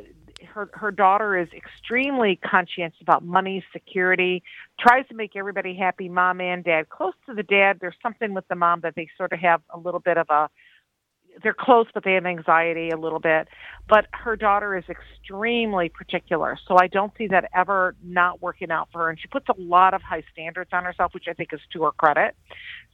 her 0.55 0.69
her 0.75 0.91
daughter 0.91 1.39
is 1.39 1.49
extremely 1.57 2.37
conscientious 2.37 3.01
about 3.01 3.25
money 3.25 3.65
security 3.73 4.43
tries 4.79 5.07
to 5.09 5.15
make 5.15 5.35
everybody 5.35 5.75
happy 5.75 6.09
mom 6.09 6.41
and 6.41 6.63
dad. 6.63 6.89
Close 6.91 7.15
to 7.27 7.35
the 7.35 7.43
dad 7.43 7.79
there's 7.81 7.97
something 8.03 8.35
with 8.35 8.47
the 8.49 8.55
mom 8.55 8.81
that 8.81 8.95
they 8.95 9.09
sort 9.17 9.33
of 9.33 9.39
have 9.39 9.63
a 9.71 9.79
little 9.79 10.01
bit 10.01 10.19
of 10.19 10.29
a 10.31 10.49
they're 11.43 11.55
close, 11.59 11.87
but 11.93 12.05
they 12.05 12.13
have 12.13 12.27
anxiety 12.27 12.91
a 12.91 12.97
little 12.97 13.21
bit. 13.21 13.49
But 13.89 14.07
her 14.13 14.37
daughter 14.37 14.77
is 14.77 14.85
extremely 14.89 15.89
particular, 15.89 16.59
so 16.67 16.77
I 16.81 16.89
don't 16.89 17.13
see 17.17 17.29
that 17.29 17.49
ever 17.55 17.95
not 18.03 18.43
working 18.43 18.71
out 18.71 18.89
for 18.93 19.03
her. 19.03 19.11
And 19.11 19.19
she 19.21 19.29
puts 19.29 19.47
a 19.49 19.55
lot 19.59 19.95
of 19.95 20.03
high 20.03 20.25
standards 20.33 20.71
on 20.73 20.85
herself, 20.85 21.15
which 21.15 21.27
I 21.29 21.33
think 21.33 21.53
is 21.53 21.61
to 21.73 21.85
her 21.85 21.93
credit. 21.93 22.37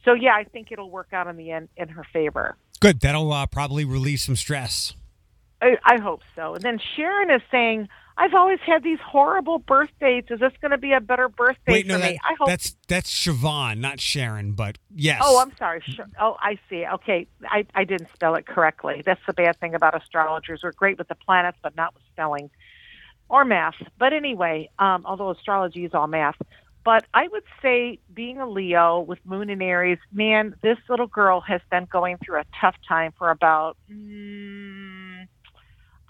So 0.05 0.13
yeah, 0.13 0.33
I 0.35 0.43
think 0.43 0.71
it'll 0.71 0.91
work 0.91 1.09
out 1.13 1.27
in 1.27 1.37
the 1.37 1.51
end 1.51 1.69
in 1.77 1.89
her 1.89 2.05
favor. 2.11 2.55
Good. 2.79 2.99
That'll 2.99 3.31
uh, 3.31 3.45
probably 3.45 3.85
relieve 3.85 4.19
some 4.19 4.35
stress. 4.35 4.93
I, 5.61 5.77
I 5.85 6.01
hope 6.01 6.21
so. 6.35 6.55
And 6.55 6.61
then 6.61 6.79
Sharon 6.95 7.31
is 7.31 7.41
saying, 7.49 7.87
"I've 8.17 8.33
always 8.33 8.59
had 8.65 8.83
these 8.83 8.99
horrible 8.99 9.59
birth 9.59 9.89
dates. 9.99 10.31
Is 10.31 10.39
this 10.39 10.53
going 10.61 10.71
to 10.71 10.77
be 10.77 10.93
a 10.93 11.01
better 11.01 11.29
birthday 11.29 11.71
Wait, 11.71 11.85
for 11.85 11.93
no, 11.93 11.99
me?" 11.99 12.19
I 12.23 12.35
hope. 12.39 12.47
that's 12.47 12.75
that's 12.87 13.11
Siobhan, 13.13 13.79
not 13.79 13.99
Sharon, 13.99 14.53
but 14.53 14.77
yes. 14.93 15.21
Oh, 15.23 15.39
I'm 15.39 15.55
sorry. 15.57 15.81
Oh, 16.19 16.37
I 16.39 16.57
see. 16.69 16.85
Okay, 16.85 17.27
I, 17.45 17.65
I 17.75 17.83
didn't 17.83 18.09
spell 18.13 18.35
it 18.35 18.45
correctly. 18.45 19.01
That's 19.05 19.21
the 19.25 19.33
bad 19.33 19.59
thing 19.59 19.75
about 19.75 19.95
astrologers. 19.95 20.61
We're 20.63 20.71
great 20.71 20.97
with 20.97 21.07
the 21.07 21.15
planets, 21.15 21.57
but 21.61 21.75
not 21.75 21.93
with 21.93 22.03
spelling 22.11 22.49
or 23.29 23.45
math. 23.45 23.75
But 23.97 24.13
anyway, 24.13 24.69
um, 24.79 25.03
although 25.05 25.31
astrology 25.31 25.85
is 25.85 25.93
all 25.93 26.07
math. 26.07 26.35
But 26.85 27.05
I 27.13 27.29
would 27.29 27.43
say, 27.61 27.99
being 28.13 28.39
a 28.39 28.47
Leo 28.47 28.99
with 28.99 29.19
Moon 29.25 29.49
in 29.49 29.61
Aries, 29.61 29.99
man, 30.11 30.53
this 30.61 30.77
little 30.89 31.07
girl 31.07 31.39
has 31.41 31.61
been 31.71 31.85
going 31.85 32.17
through 32.17 32.41
a 32.41 32.45
tough 32.59 32.75
time 32.87 33.13
for 33.17 33.31
about, 33.31 33.77
mm, 33.89 34.72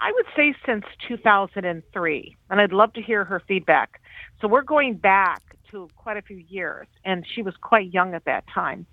I 0.04 0.12
would 0.12 0.26
say, 0.36 0.54
since 0.66 0.84
2003. 1.08 2.36
And 2.50 2.60
I'd 2.60 2.72
love 2.74 2.92
to 2.92 3.00
hear 3.00 3.24
her 3.24 3.40
feedback. 3.48 4.02
So 4.38 4.48
we're 4.48 4.60
going 4.60 4.96
back 4.96 5.40
to 5.70 5.88
quite 5.96 6.18
a 6.18 6.22
few 6.22 6.36
years, 6.36 6.86
and 7.06 7.24
she 7.34 7.40
was 7.40 7.54
quite 7.62 7.90
young 7.90 8.12
at 8.12 8.26
that 8.26 8.44
time. 8.54 8.84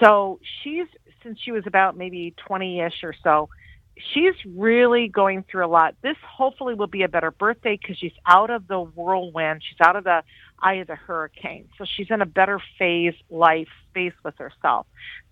So 0.00 0.38
she's, 0.62 0.86
since 1.24 1.40
she 1.44 1.50
was 1.50 1.64
about 1.66 1.96
maybe 1.96 2.34
20 2.46 2.80
ish 2.82 3.02
or 3.02 3.12
so, 3.24 3.48
she's 3.96 4.34
really 4.44 5.08
going 5.08 5.44
through 5.44 5.66
a 5.66 5.68
lot. 5.68 5.94
This 6.02 6.16
hopefully 6.26 6.74
will 6.74 6.86
be 6.86 7.02
a 7.02 7.08
better 7.08 7.30
birthday 7.30 7.78
because 7.80 7.98
she's 7.98 8.12
out 8.26 8.50
of 8.50 8.66
the 8.66 8.80
whirlwind. 8.80 9.62
She's 9.68 9.80
out 9.80 9.96
of 9.96 10.04
the 10.04 10.22
eye 10.60 10.74
of 10.74 10.86
the 10.86 10.96
hurricane. 10.96 11.68
So 11.78 11.84
she's 11.84 12.08
in 12.10 12.20
a 12.20 12.26
better 12.26 12.60
phase 12.78 13.14
life 13.30 13.68
space 13.90 14.14
with 14.24 14.36
herself. 14.38 14.86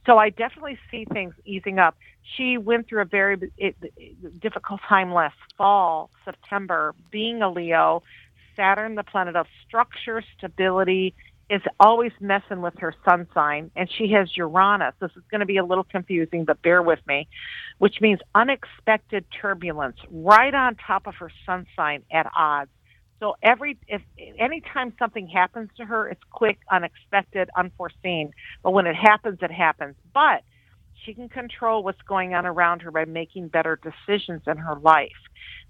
So 0.07 0.19
I 0.19 0.31
definitely 0.31 0.78
see 0.90 1.04
things 1.04 1.35
easing 1.45 1.78
up. 1.78 1.97
She 2.37 2.59
went 2.59 2.88
through 2.88 3.02
a 3.02 3.07
very 3.07 3.50
it, 3.59 3.76
it, 3.81 4.40
difficult 4.40 4.81
time 4.88 5.12
last 5.12 5.37
fall, 5.57 6.11
September, 6.25 6.95
being 7.11 7.42
a 7.42 7.50
Leo. 7.50 8.02
Saturn, 8.54 8.97
the 8.97 9.02
planet 9.02 9.35
of 9.35 9.47
structure, 9.66 10.23
stability, 10.37 11.14
is 11.51 11.63
always 11.79 12.13
messing 12.21 12.63
with 12.63 12.75
her 12.79 12.95
sun 13.05 13.27
sign, 13.35 13.71
and 13.77 13.91
she 13.91 14.11
has 14.13 14.37
Uranus. 14.37 14.95
This 15.01 15.11
is 15.17 15.23
going 15.31 15.41
to 15.41 15.47
be 15.47 15.59
a 15.59 15.65
little 15.65 15.85
confusing, 15.85 16.45
but 16.45 16.63
bear 16.63 16.83
with 16.83 17.01
me, 17.07 17.29
which 17.79 18.01
means 18.01 18.21
unexpected 18.35 19.25
turbulence 19.41 19.97
right 20.11 20.55
on 20.55 20.77
top 20.77 21.07
of 21.07 21.15
her 21.17 21.31
sun 21.45 21.67
sign 21.77 22.03
at 22.11 22.31
odds. 22.37 22.71
So 23.21 23.37
every 23.43 23.79
if 23.87 24.03
anytime 24.37 24.95
something 24.99 25.29
happens 25.29 25.71
to 25.77 25.85
her, 25.85 26.09
it's 26.09 26.23
quick, 26.33 26.59
unexpected, 26.73 27.51
unforeseen. 27.57 28.33
But 28.65 28.73
when 28.73 28.87
it 28.87 28.97
happens, 28.97 29.39
it 29.43 29.53
happens. 29.53 29.95
But 30.13 30.43
she 31.05 31.15
can 31.15 31.29
control 31.29 31.85
what's 31.85 32.03
going 32.03 32.35
on 32.35 32.47
around 32.47 32.83
her 32.83 32.91
by 32.91 33.05
making 33.05 33.49
better 33.49 33.79
decisions 33.81 34.43
in 34.47 34.57
her 34.57 34.77
life. 34.77 35.11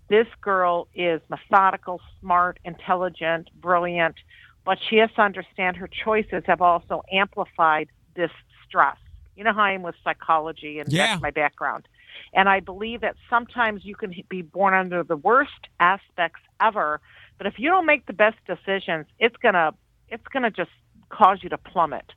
This 0.09 0.27
girl 0.41 0.89
is 0.95 1.21
methodical, 1.29 2.01
smart, 2.21 2.59
intelligent, 2.65 3.49
brilliant, 3.61 4.17
but 4.65 4.79
she 4.89 4.97
has 4.97 5.11
to 5.17 5.23
understand 5.23 5.77
her 5.77 5.89
choices 5.89 6.43
have 6.47 6.61
also 6.63 7.03
amplified 7.13 7.89
this 8.15 8.31
stress. 8.67 8.97
You 9.37 9.45
know 9.45 9.53
how 9.53 9.63
I 9.63 9.73
am 9.73 9.83
with 9.83 9.95
psychology, 10.05 10.79
and 10.79 10.89
Yeah. 10.91 11.17
that's 11.17 11.21
my 11.21 11.31
background. 11.31 11.87
And 12.35 12.49
I 12.49 12.61
believe 12.61 13.01
that 13.01 13.17
sometimes 13.31 13.85
you 13.85 13.95
can 13.97 14.15
be 14.29 14.43
born 14.43 14.75
under 14.75 15.03
the 15.03 15.17
worst 15.17 15.69
aspects 15.81 16.41
ever 16.61 17.01
But 17.39 17.47
if 17.47 17.59
you 17.59 17.69
don't 17.69 17.87
make 17.87 18.07
the 18.07 18.13
best 18.13 18.39
decisions, 18.47 19.07
it's 19.19 19.37
gonna 19.43 19.73
it's 20.09 20.27
gonna 20.33 20.51
just 20.51 20.71
cause 21.11 21.39
you 21.43 21.49
to 21.51 21.59
plummet. 21.59 22.13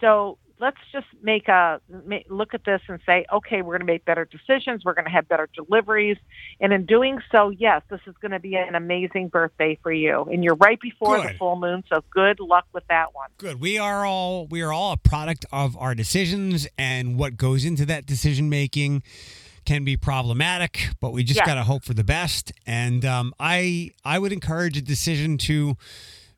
So 0.00 0.38
let's 0.60 0.78
just 0.92 1.06
make 1.22 1.48
a 1.48 1.80
look 2.28 2.54
at 2.54 2.64
this 2.64 2.80
and 2.88 2.98
say, 3.06 3.26
okay, 3.32 3.62
we're 3.62 3.78
going 3.78 3.86
to 3.86 3.92
make 3.92 4.04
better 4.04 4.24
decisions. 4.24 4.84
We're 4.84 4.94
going 4.94 5.04
to 5.04 5.10
have 5.10 5.28
better 5.28 5.48
deliveries, 5.54 6.16
and 6.60 6.72
in 6.72 6.86
doing 6.86 7.20
so, 7.32 7.50
yes, 7.50 7.82
this 7.90 8.00
is 8.06 8.14
going 8.20 8.32
to 8.32 8.40
be 8.40 8.56
an 8.56 8.74
amazing 8.74 9.28
birthday 9.28 9.78
for 9.82 9.92
you. 9.92 10.24
And 10.24 10.42
you're 10.42 10.56
right 10.56 10.80
before 10.80 11.16
Good. 11.16 11.34
the 11.34 11.38
full 11.38 11.56
moon, 11.56 11.84
so 11.92 12.02
good 12.10 12.40
luck 12.40 12.66
with 12.72 12.84
that 12.88 13.14
one. 13.14 13.28
Good. 13.38 13.60
We 13.60 13.78
are 13.78 14.04
all 14.04 14.46
we 14.46 14.62
are 14.62 14.72
all 14.72 14.92
a 14.92 14.96
product 14.96 15.46
of 15.52 15.76
our 15.76 15.94
decisions, 15.94 16.66
and 16.76 17.18
what 17.18 17.36
goes 17.36 17.64
into 17.64 17.86
that 17.86 18.06
decision 18.06 18.48
making 18.48 19.02
can 19.64 19.84
be 19.84 19.96
problematic. 19.96 20.88
But 21.00 21.12
we 21.12 21.22
just 21.24 21.38
Yes. 21.38 21.46
got 21.46 21.54
to 21.54 21.64
hope 21.64 21.84
for 21.84 21.94
the 21.94 22.04
best. 22.04 22.52
And 22.66 23.04
um, 23.04 23.34
I 23.38 23.90
I 24.04 24.18
would 24.18 24.32
encourage 24.32 24.76
a 24.76 24.82
decision 24.82 25.38
to 25.38 25.76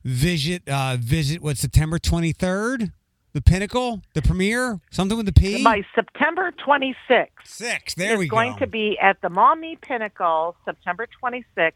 visit 0.04 0.68
uh, 0.68 0.96
visit 0.98 1.40
what 1.42 1.56
September 1.56 1.98
twenty 1.98 2.32
third, 2.32 2.92
the 3.32 3.40
Pinnacle, 3.40 4.00
the 4.14 4.22
premiere, 4.22 4.80
something 4.90 5.16
with 5.16 5.26
the 5.26 5.32
P. 5.32 5.62
By 5.62 5.82
September 5.94 6.52
26th, 6.66 7.28
Six. 7.44 7.94
There 7.94 8.18
we 8.18 8.26
go. 8.26 8.38
It's 8.38 8.48
going 8.48 8.58
to 8.58 8.66
be 8.66 8.98
at 8.98 9.20
the 9.20 9.30
Maumee 9.30 9.76
Pinnacle, 9.80 10.56
September 10.64 11.06
26th. 11.22 11.72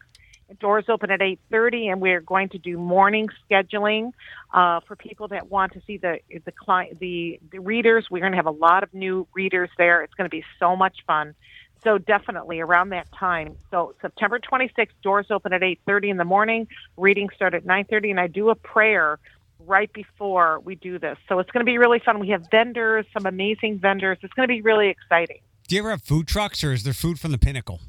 Doors 0.60 0.84
open 0.88 1.10
at 1.10 1.20
8:30, 1.20 1.90
and 1.90 2.00
we're 2.02 2.20
going 2.20 2.50
to 2.50 2.58
do 2.58 2.76
morning 2.76 3.28
scheduling 3.50 4.12
uh, 4.52 4.80
for 4.80 4.94
people 4.94 5.26
that 5.28 5.50
want 5.50 5.72
to 5.72 5.80
see 5.86 5.96
the 5.96 6.18
the 6.44 6.52
client, 6.52 6.98
the, 7.00 7.40
the 7.50 7.60
readers. 7.60 8.08
We're 8.10 8.20
going 8.20 8.32
to 8.32 8.36
have 8.36 8.46
a 8.46 8.50
lot 8.50 8.82
of 8.82 8.92
new 8.92 9.26
readers 9.34 9.70
there. 9.78 10.02
It's 10.02 10.12
going 10.14 10.28
to 10.28 10.36
be 10.36 10.44
so 10.60 10.76
much 10.76 10.98
fun. 11.06 11.34
So 11.82 11.98
definitely 11.98 12.60
around 12.60 12.90
that 12.90 13.10
time. 13.12 13.56
So 13.70 13.94
September 14.00 14.38
26th, 14.38 14.88
doors 15.02 15.26
open 15.30 15.52
at 15.54 15.62
8:30 15.62 16.10
in 16.10 16.16
the 16.18 16.24
morning. 16.24 16.68
Readings 16.98 17.32
start 17.34 17.54
at 17.54 17.64
9:30, 17.64 18.10
and 18.10 18.20
I 18.20 18.26
do 18.26 18.50
a 18.50 18.54
prayer 18.54 19.18
right 19.66 19.92
before 19.92 20.60
we 20.60 20.74
do 20.74 20.98
this. 20.98 21.16
So 21.28 21.38
it's 21.38 21.50
going 21.50 21.64
to 21.64 21.70
be 21.70 21.78
really 21.78 22.00
fun. 22.04 22.18
We 22.18 22.30
have 22.30 22.44
vendors, 22.50 23.06
some 23.12 23.26
amazing 23.26 23.78
vendors. 23.80 24.18
It's 24.22 24.32
going 24.34 24.48
to 24.48 24.52
be 24.52 24.60
really 24.60 24.88
exciting. 24.88 25.40
Do 25.68 25.76
you 25.76 25.80
ever 25.80 25.90
have 25.90 26.02
food 26.02 26.26
trucks, 26.28 26.62
or 26.62 26.72
is 26.72 26.82
there 26.82 26.92
food 26.92 27.18
from 27.18 27.32
the 27.32 27.38
Pinnacle? 27.38 27.80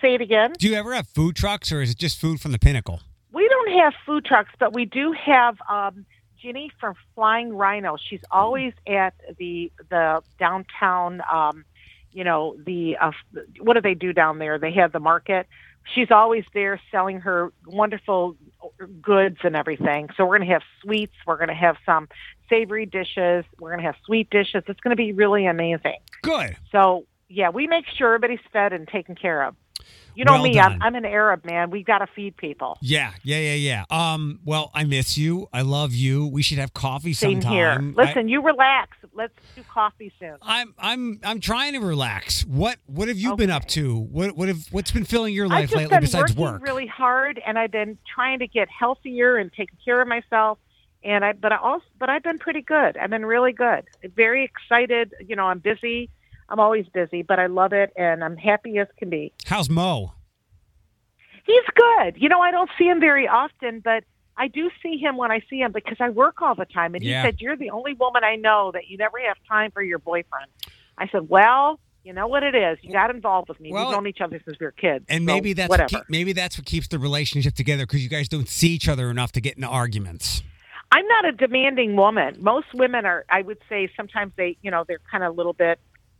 Say 0.00 0.14
it 0.14 0.20
again. 0.20 0.52
Do 0.58 0.68
you 0.68 0.76
ever 0.76 0.94
have 0.94 1.08
food 1.08 1.34
trucks, 1.34 1.72
or 1.72 1.82
is 1.82 1.90
it 1.90 1.98
just 1.98 2.20
food 2.20 2.40
from 2.40 2.52
the 2.52 2.58
Pinnacle? 2.58 3.00
We 3.32 3.48
don't 3.48 3.78
have 3.80 3.92
food 4.06 4.24
trucks, 4.24 4.50
but 4.58 4.72
we 4.72 4.84
do 4.84 5.12
have 5.12 5.56
um, 5.68 6.06
Ginny 6.40 6.70
from 6.80 6.94
Flying 7.14 7.52
Rhino. 7.52 7.96
She's 8.08 8.22
always 8.30 8.72
at 8.86 9.14
the 9.38 9.72
the 9.90 10.22
downtown. 10.38 11.20
Um, 11.30 11.64
you 12.12 12.24
know 12.24 12.56
the 12.64 12.96
uh, 13.00 13.10
what 13.60 13.74
do 13.74 13.80
they 13.80 13.94
do 13.94 14.12
down 14.12 14.38
there? 14.38 14.58
They 14.58 14.72
have 14.72 14.92
the 14.92 15.00
market. 15.00 15.46
She's 15.94 16.10
always 16.10 16.44
there 16.54 16.80
selling 16.90 17.20
her 17.20 17.52
wonderful 17.66 18.36
goods 19.00 19.38
and 19.42 19.56
everything. 19.56 20.08
So 20.16 20.24
we're 20.24 20.38
going 20.38 20.48
to 20.48 20.54
have 20.54 20.62
sweets. 20.82 21.14
We're 21.26 21.36
going 21.36 21.48
to 21.48 21.54
have 21.54 21.76
some 21.86 22.08
savory 22.48 22.86
dishes. 22.86 23.44
We're 23.58 23.70
going 23.70 23.80
to 23.80 23.86
have 23.86 23.96
sweet 24.04 24.30
dishes. 24.30 24.64
It's 24.66 24.80
going 24.80 24.90
to 24.90 24.96
be 24.96 25.12
really 25.12 25.46
amazing. 25.46 25.98
Good. 26.22 26.56
So 26.72 27.06
yeah, 27.28 27.50
we 27.50 27.66
make 27.66 27.86
sure 27.86 28.14
everybody's 28.14 28.44
fed 28.52 28.72
and 28.72 28.88
taken 28.88 29.14
care 29.14 29.42
of. 29.42 29.54
You 30.14 30.24
know 30.24 30.32
Well 30.32 30.42
me. 30.42 30.58
I'm, 30.58 30.82
I'm 30.82 30.96
an 30.96 31.04
Arab 31.04 31.44
man. 31.44 31.70
We've 31.70 31.86
got 31.86 31.98
to 31.98 32.08
feed 32.08 32.36
people. 32.36 32.76
Yeah, 32.82 33.12
yeah, 33.22 33.38
yeah, 33.38 33.54
yeah. 33.54 34.12
Um, 34.12 34.40
well, 34.44 34.72
I 34.74 34.82
miss 34.82 35.16
you. 35.16 35.48
I 35.52 35.62
love 35.62 35.94
you. 35.94 36.26
We 36.26 36.42
should 36.42 36.58
have 36.58 36.74
coffee 36.74 37.12
Same 37.12 37.40
sometime. 37.40 37.52
here. 37.94 37.94
I- 38.02 38.06
Listen, 38.08 38.28
you 38.28 38.42
relax. 38.42 38.96
Let's 39.14 39.32
do 39.54 39.62
coffee 39.72 40.12
soon. 40.18 40.36
I'm 40.42 40.74
I'm 40.76 41.20
I'm 41.22 41.38
trying 41.38 41.74
to 41.74 41.80
relax. 41.80 42.44
What 42.44 42.78
what 42.86 43.06
have 43.06 43.16
you 43.16 43.36
been 43.36 43.50
up 43.50 43.66
to? 43.68 43.96
What 43.96 44.36
what 44.36 44.48
have 44.48 44.66
what's 44.72 44.90
been 44.90 45.04
filling 45.04 45.34
your 45.34 45.46
life 45.46 45.72
lately 45.72 45.88
been 45.90 46.00
besides 46.00 46.34
working 46.34 46.54
work? 46.54 46.62
really 46.62 46.86
hard, 46.88 47.40
and 47.46 47.56
I've 47.56 47.70
been 47.70 47.96
trying 48.12 48.40
to 48.40 48.48
get 48.48 48.68
healthier 48.68 49.36
and 49.36 49.52
taking 49.52 49.78
care 49.84 50.00
of 50.00 50.08
myself. 50.08 50.58
And 51.04 51.24
I, 51.24 51.32
but 51.32 51.52
I 51.52 51.58
also, 51.58 51.84
but 51.98 52.10
I've 52.10 52.24
been 52.24 52.38
pretty 52.38 52.62
good. 52.62 52.96
I've 52.96 53.10
been 53.10 53.24
really 53.24 53.52
good. 53.52 53.84
Very 54.16 54.44
excited. 54.44 55.14
You 55.24 55.36
know, 55.36 55.44
I'm 55.44 55.60
busy. 55.60 56.10
I'm 56.48 56.60
always 56.60 56.86
busy, 56.88 57.22
but 57.22 57.38
I 57.38 57.46
love 57.46 57.72
it, 57.72 57.92
and 57.96 58.24
I'm 58.24 58.36
happy 58.36 58.78
as 58.78 58.88
can 58.98 59.10
be. 59.10 59.32
How's 59.46 59.68
Mo? 59.68 60.12
He's 61.44 61.64
good. 61.74 62.16
You 62.20 62.28
know, 62.28 62.40
I 62.40 62.50
don't 62.50 62.70
see 62.78 62.84
him 62.84 63.00
very 63.00 63.26
often, 63.26 63.80
but 63.80 64.04
I 64.36 64.48
do 64.48 64.70
see 64.82 64.96
him 64.98 65.16
when 65.16 65.30
I 65.30 65.40
see 65.48 65.58
him 65.60 65.72
because 65.72 65.96
I 66.00 66.10
work 66.10 66.40
all 66.42 66.54
the 66.54 66.64
time. 66.66 66.94
And 66.94 67.02
Yeah. 67.02 67.22
he 67.22 67.28
said, 67.28 67.40
You're 67.40 67.56
the 67.56 67.70
only 67.70 67.94
woman 67.94 68.22
I 68.24 68.36
know 68.36 68.70
that 68.74 68.88
you 68.88 68.96
never 68.98 69.18
have 69.26 69.36
time 69.48 69.70
for 69.70 69.82
your 69.82 69.98
boyfriend. 69.98 70.46
I 70.98 71.08
said, 71.08 71.28
Well, 71.28 71.80
you 72.04 72.12
know 72.12 72.26
what 72.26 72.42
it 72.42 72.54
is. 72.54 72.78
You 72.82 72.92
got 72.92 73.10
involved 73.10 73.48
with 73.48 73.60
me. 73.60 73.72
Well, 73.72 73.86
We've 73.86 73.92
known 73.92 74.06
each 74.06 74.20
other 74.20 74.40
since 74.44 74.58
we 74.60 74.66
were 74.66 74.72
kids. 74.72 75.04
And 75.08 75.22
So, 75.22 75.34
maybe 75.34 75.52
that's 75.54 75.68
what 75.68 75.80
whatever. 75.80 75.88
keep, 76.04 76.10
maybe 76.10 76.32
that's 76.32 76.56
what 76.58 76.66
keeps 76.66 76.88
the 76.88 76.98
relationship 76.98 77.54
together 77.54 77.84
because 77.86 78.02
you 78.02 78.08
guys 78.10 78.28
don't 78.28 78.48
see 78.48 78.68
each 78.68 78.88
other 78.88 79.10
enough 79.10 79.32
to 79.32 79.40
get 79.40 79.56
into 79.56 79.68
arguments. 79.68 80.42
I'm 80.92 81.06
not 81.06 81.24
a 81.26 81.32
demanding 81.32 81.96
woman. 81.96 82.36
Most 82.40 82.68
women 82.74 83.04
are, 83.04 83.24
I 83.28 83.42
would 83.42 83.58
say, 83.68 83.90
sometimes 83.96 84.32
they, 84.36 84.56
you 84.62 84.70
know, 84.70 84.84
they're 84.86 85.00
kind 85.10 85.22
of 85.24 85.34
a 85.34 85.36
little 85.36 85.52
bit, 85.52 85.78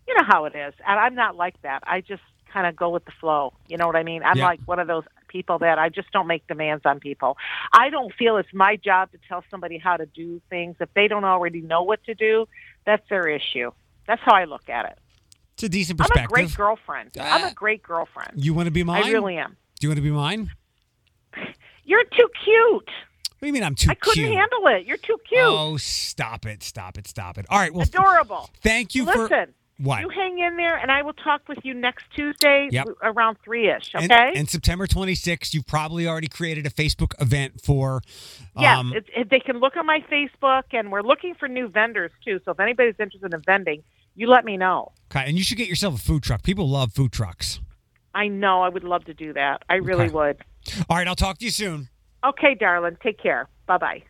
you 0.09 0.15
know 0.15 0.25
how 0.25 0.47
it 0.47 0.55
is. 0.57 0.75
And 0.87 0.99
I'm 0.99 1.15
not 1.15 1.37
like 1.37 1.61
that. 1.63 1.83
I 1.87 2.01
just 2.01 2.23
kind 2.53 2.67
of 2.67 2.75
go 2.75 2.89
with 2.89 3.05
the 3.05 3.13
flow. 3.21 3.53
You 3.69 3.77
know 3.77 3.87
what 3.87 3.95
I 3.97 4.03
mean? 4.03 4.23
I'm 4.25 4.39
Yeah. 4.39 4.47
like 4.47 4.61
one 4.65 4.79
of 4.79 4.87
those 4.87 5.05
people 5.29 5.59
that 5.59 5.79
I 5.79 5.91
just 5.91 6.11
don't 6.13 6.27
make 6.27 6.47
demands 6.47 6.87
on 6.87 6.99
people. 6.99 7.37
I 7.73 7.91
don't 7.91 8.13
feel 8.15 8.39
it's 8.39 8.53
my 8.55 8.77
job 8.77 9.13
to 9.13 9.19
tell 9.29 9.45
somebody 9.51 9.77
how 9.77 9.99
to 9.99 10.07
do 10.07 10.41
things. 10.49 10.77
If 10.81 10.89
they 10.95 11.09
don't 11.09 11.25
already 11.25 11.61
know 11.61 11.83
what 11.83 12.03
to 12.05 12.15
do, 12.15 12.47
that's 12.87 13.07
their 13.11 13.29
issue. 13.29 13.71
That's 14.07 14.23
how 14.25 14.35
I 14.35 14.45
look 14.45 14.71
at 14.71 14.87
it. 14.87 14.99
It's 15.55 15.65
a 15.65 15.69
decent 15.69 16.01
I'm 16.01 16.05
a 16.05 16.09
perspective. 16.09 16.31
great 16.33 16.55
girlfriend. 16.57 17.11
I'm 17.21 17.45
Ah. 17.45 17.49
a 17.51 17.55
great 17.55 17.83
girlfriend. 17.83 18.43
you 18.43 18.55
want 18.55 18.67
to 18.67 18.71
be 18.71 18.83
mine? 18.85 19.05
I 19.05 19.11
really 19.11 19.37
am. 19.37 19.57
Do 19.79 19.87
you 19.87 19.91
want 19.91 19.97
to 19.99 20.03
be 20.03 20.11
mine? 20.11 20.51
You're 21.85 22.05
too 22.05 22.29
cute. 22.45 22.91
What 23.39 23.41
do 23.43 23.47
you 23.47 23.53
mean 23.53 23.63
I'm 23.63 23.75
too 23.75 23.89
cute? 23.89 23.91
I 23.91 23.95
couldn't 24.05 24.25
cute? 24.25 24.37
handle 24.37 24.67
it. 24.69 24.87
You're 24.87 24.97
too 24.97 25.19
cute. 25.29 25.41
Oh, 25.45 25.77
stop 25.77 26.45
it! 26.47 26.63
Stop 26.63 26.99
it! 26.99 27.07
Stop 27.07 27.39
it! 27.39 27.47
All 27.49 27.59
right. 27.59 27.73
Well, 27.73 27.83
Adorable. 27.87 28.51
thank 28.63 28.95
you 28.95 29.05
for 29.07 29.23
Listen, 29.25 29.55
what? 29.79 30.01
You 30.01 30.09
hang 30.09 30.39
in 30.39 30.57
there, 30.57 30.77
and 30.77 30.91
I 30.91 31.03
will 31.03 31.13
talk 31.13 31.43
with 31.49 31.59
you 31.63 31.73
next 31.75 32.05
Tuesday 32.15 32.69
Yep. 32.71 32.89
around 33.03 33.39
three 33.45 33.71
ish. 33.71 33.91
Okay? 33.95 34.33
And, 34.35 34.49
September 34.49 34.87
26th, 34.87 35.55
you've 35.55 35.67
probably 35.67 36.07
already 36.07 36.29
created 36.29 36.67
a 36.67 36.71
Facebook 36.71 37.15
event 37.21 37.61
for. 37.63 38.01
yes, 38.57 38.77
Um, 38.79 38.93
it, 38.95 39.31
they 39.31 39.41
can 39.41 39.59
look 39.59 39.77
on 39.77 39.87
my 39.87 40.01
Facebook, 40.11 40.65
and 40.73 40.91
we're 40.91 41.03
looking 41.03 41.35
for 41.35 41.49
new 41.49 41.69
vendors 41.69 42.11
too. 42.25 42.41
So 42.45 42.51
if 42.53 42.61
anybody's 42.61 42.97
interested 42.99 43.33
in 43.33 43.41
vending, 43.43 43.83
you 44.17 44.27
let 44.29 44.45
me 44.45 44.57
know. 44.57 44.93
okay, 45.13 45.25
and 45.29 45.39
you 45.39 45.45
should 45.45 45.59
get 45.59 45.69
yourself 45.69 45.95
a 45.95 45.99
food 45.99 46.23
truck. 46.25 46.43
People 46.43 46.69
love 46.69 46.93
food 46.93 47.13
trucks. 47.13 47.61
I 48.15 48.27
know 48.29 48.63
I 48.63 48.69
would 48.69 48.83
love 48.85 49.05
to 49.05 49.15
do 49.15 49.33
that. 49.35 49.63
I 49.69 49.75
really 49.77 50.07
Okay. 50.07 50.15
would. 50.15 50.39
All 50.91 50.97
right, 50.97 51.07
I'll 51.07 51.15
talk 51.15 51.39
to 51.39 51.45
you 51.45 51.53
soon. 51.53 51.89
Okay, 52.25 52.57
darling. 52.57 52.97
Take 53.01 53.21
care. 53.23 53.49
Bye 53.67 53.79
bye. 53.79 54.03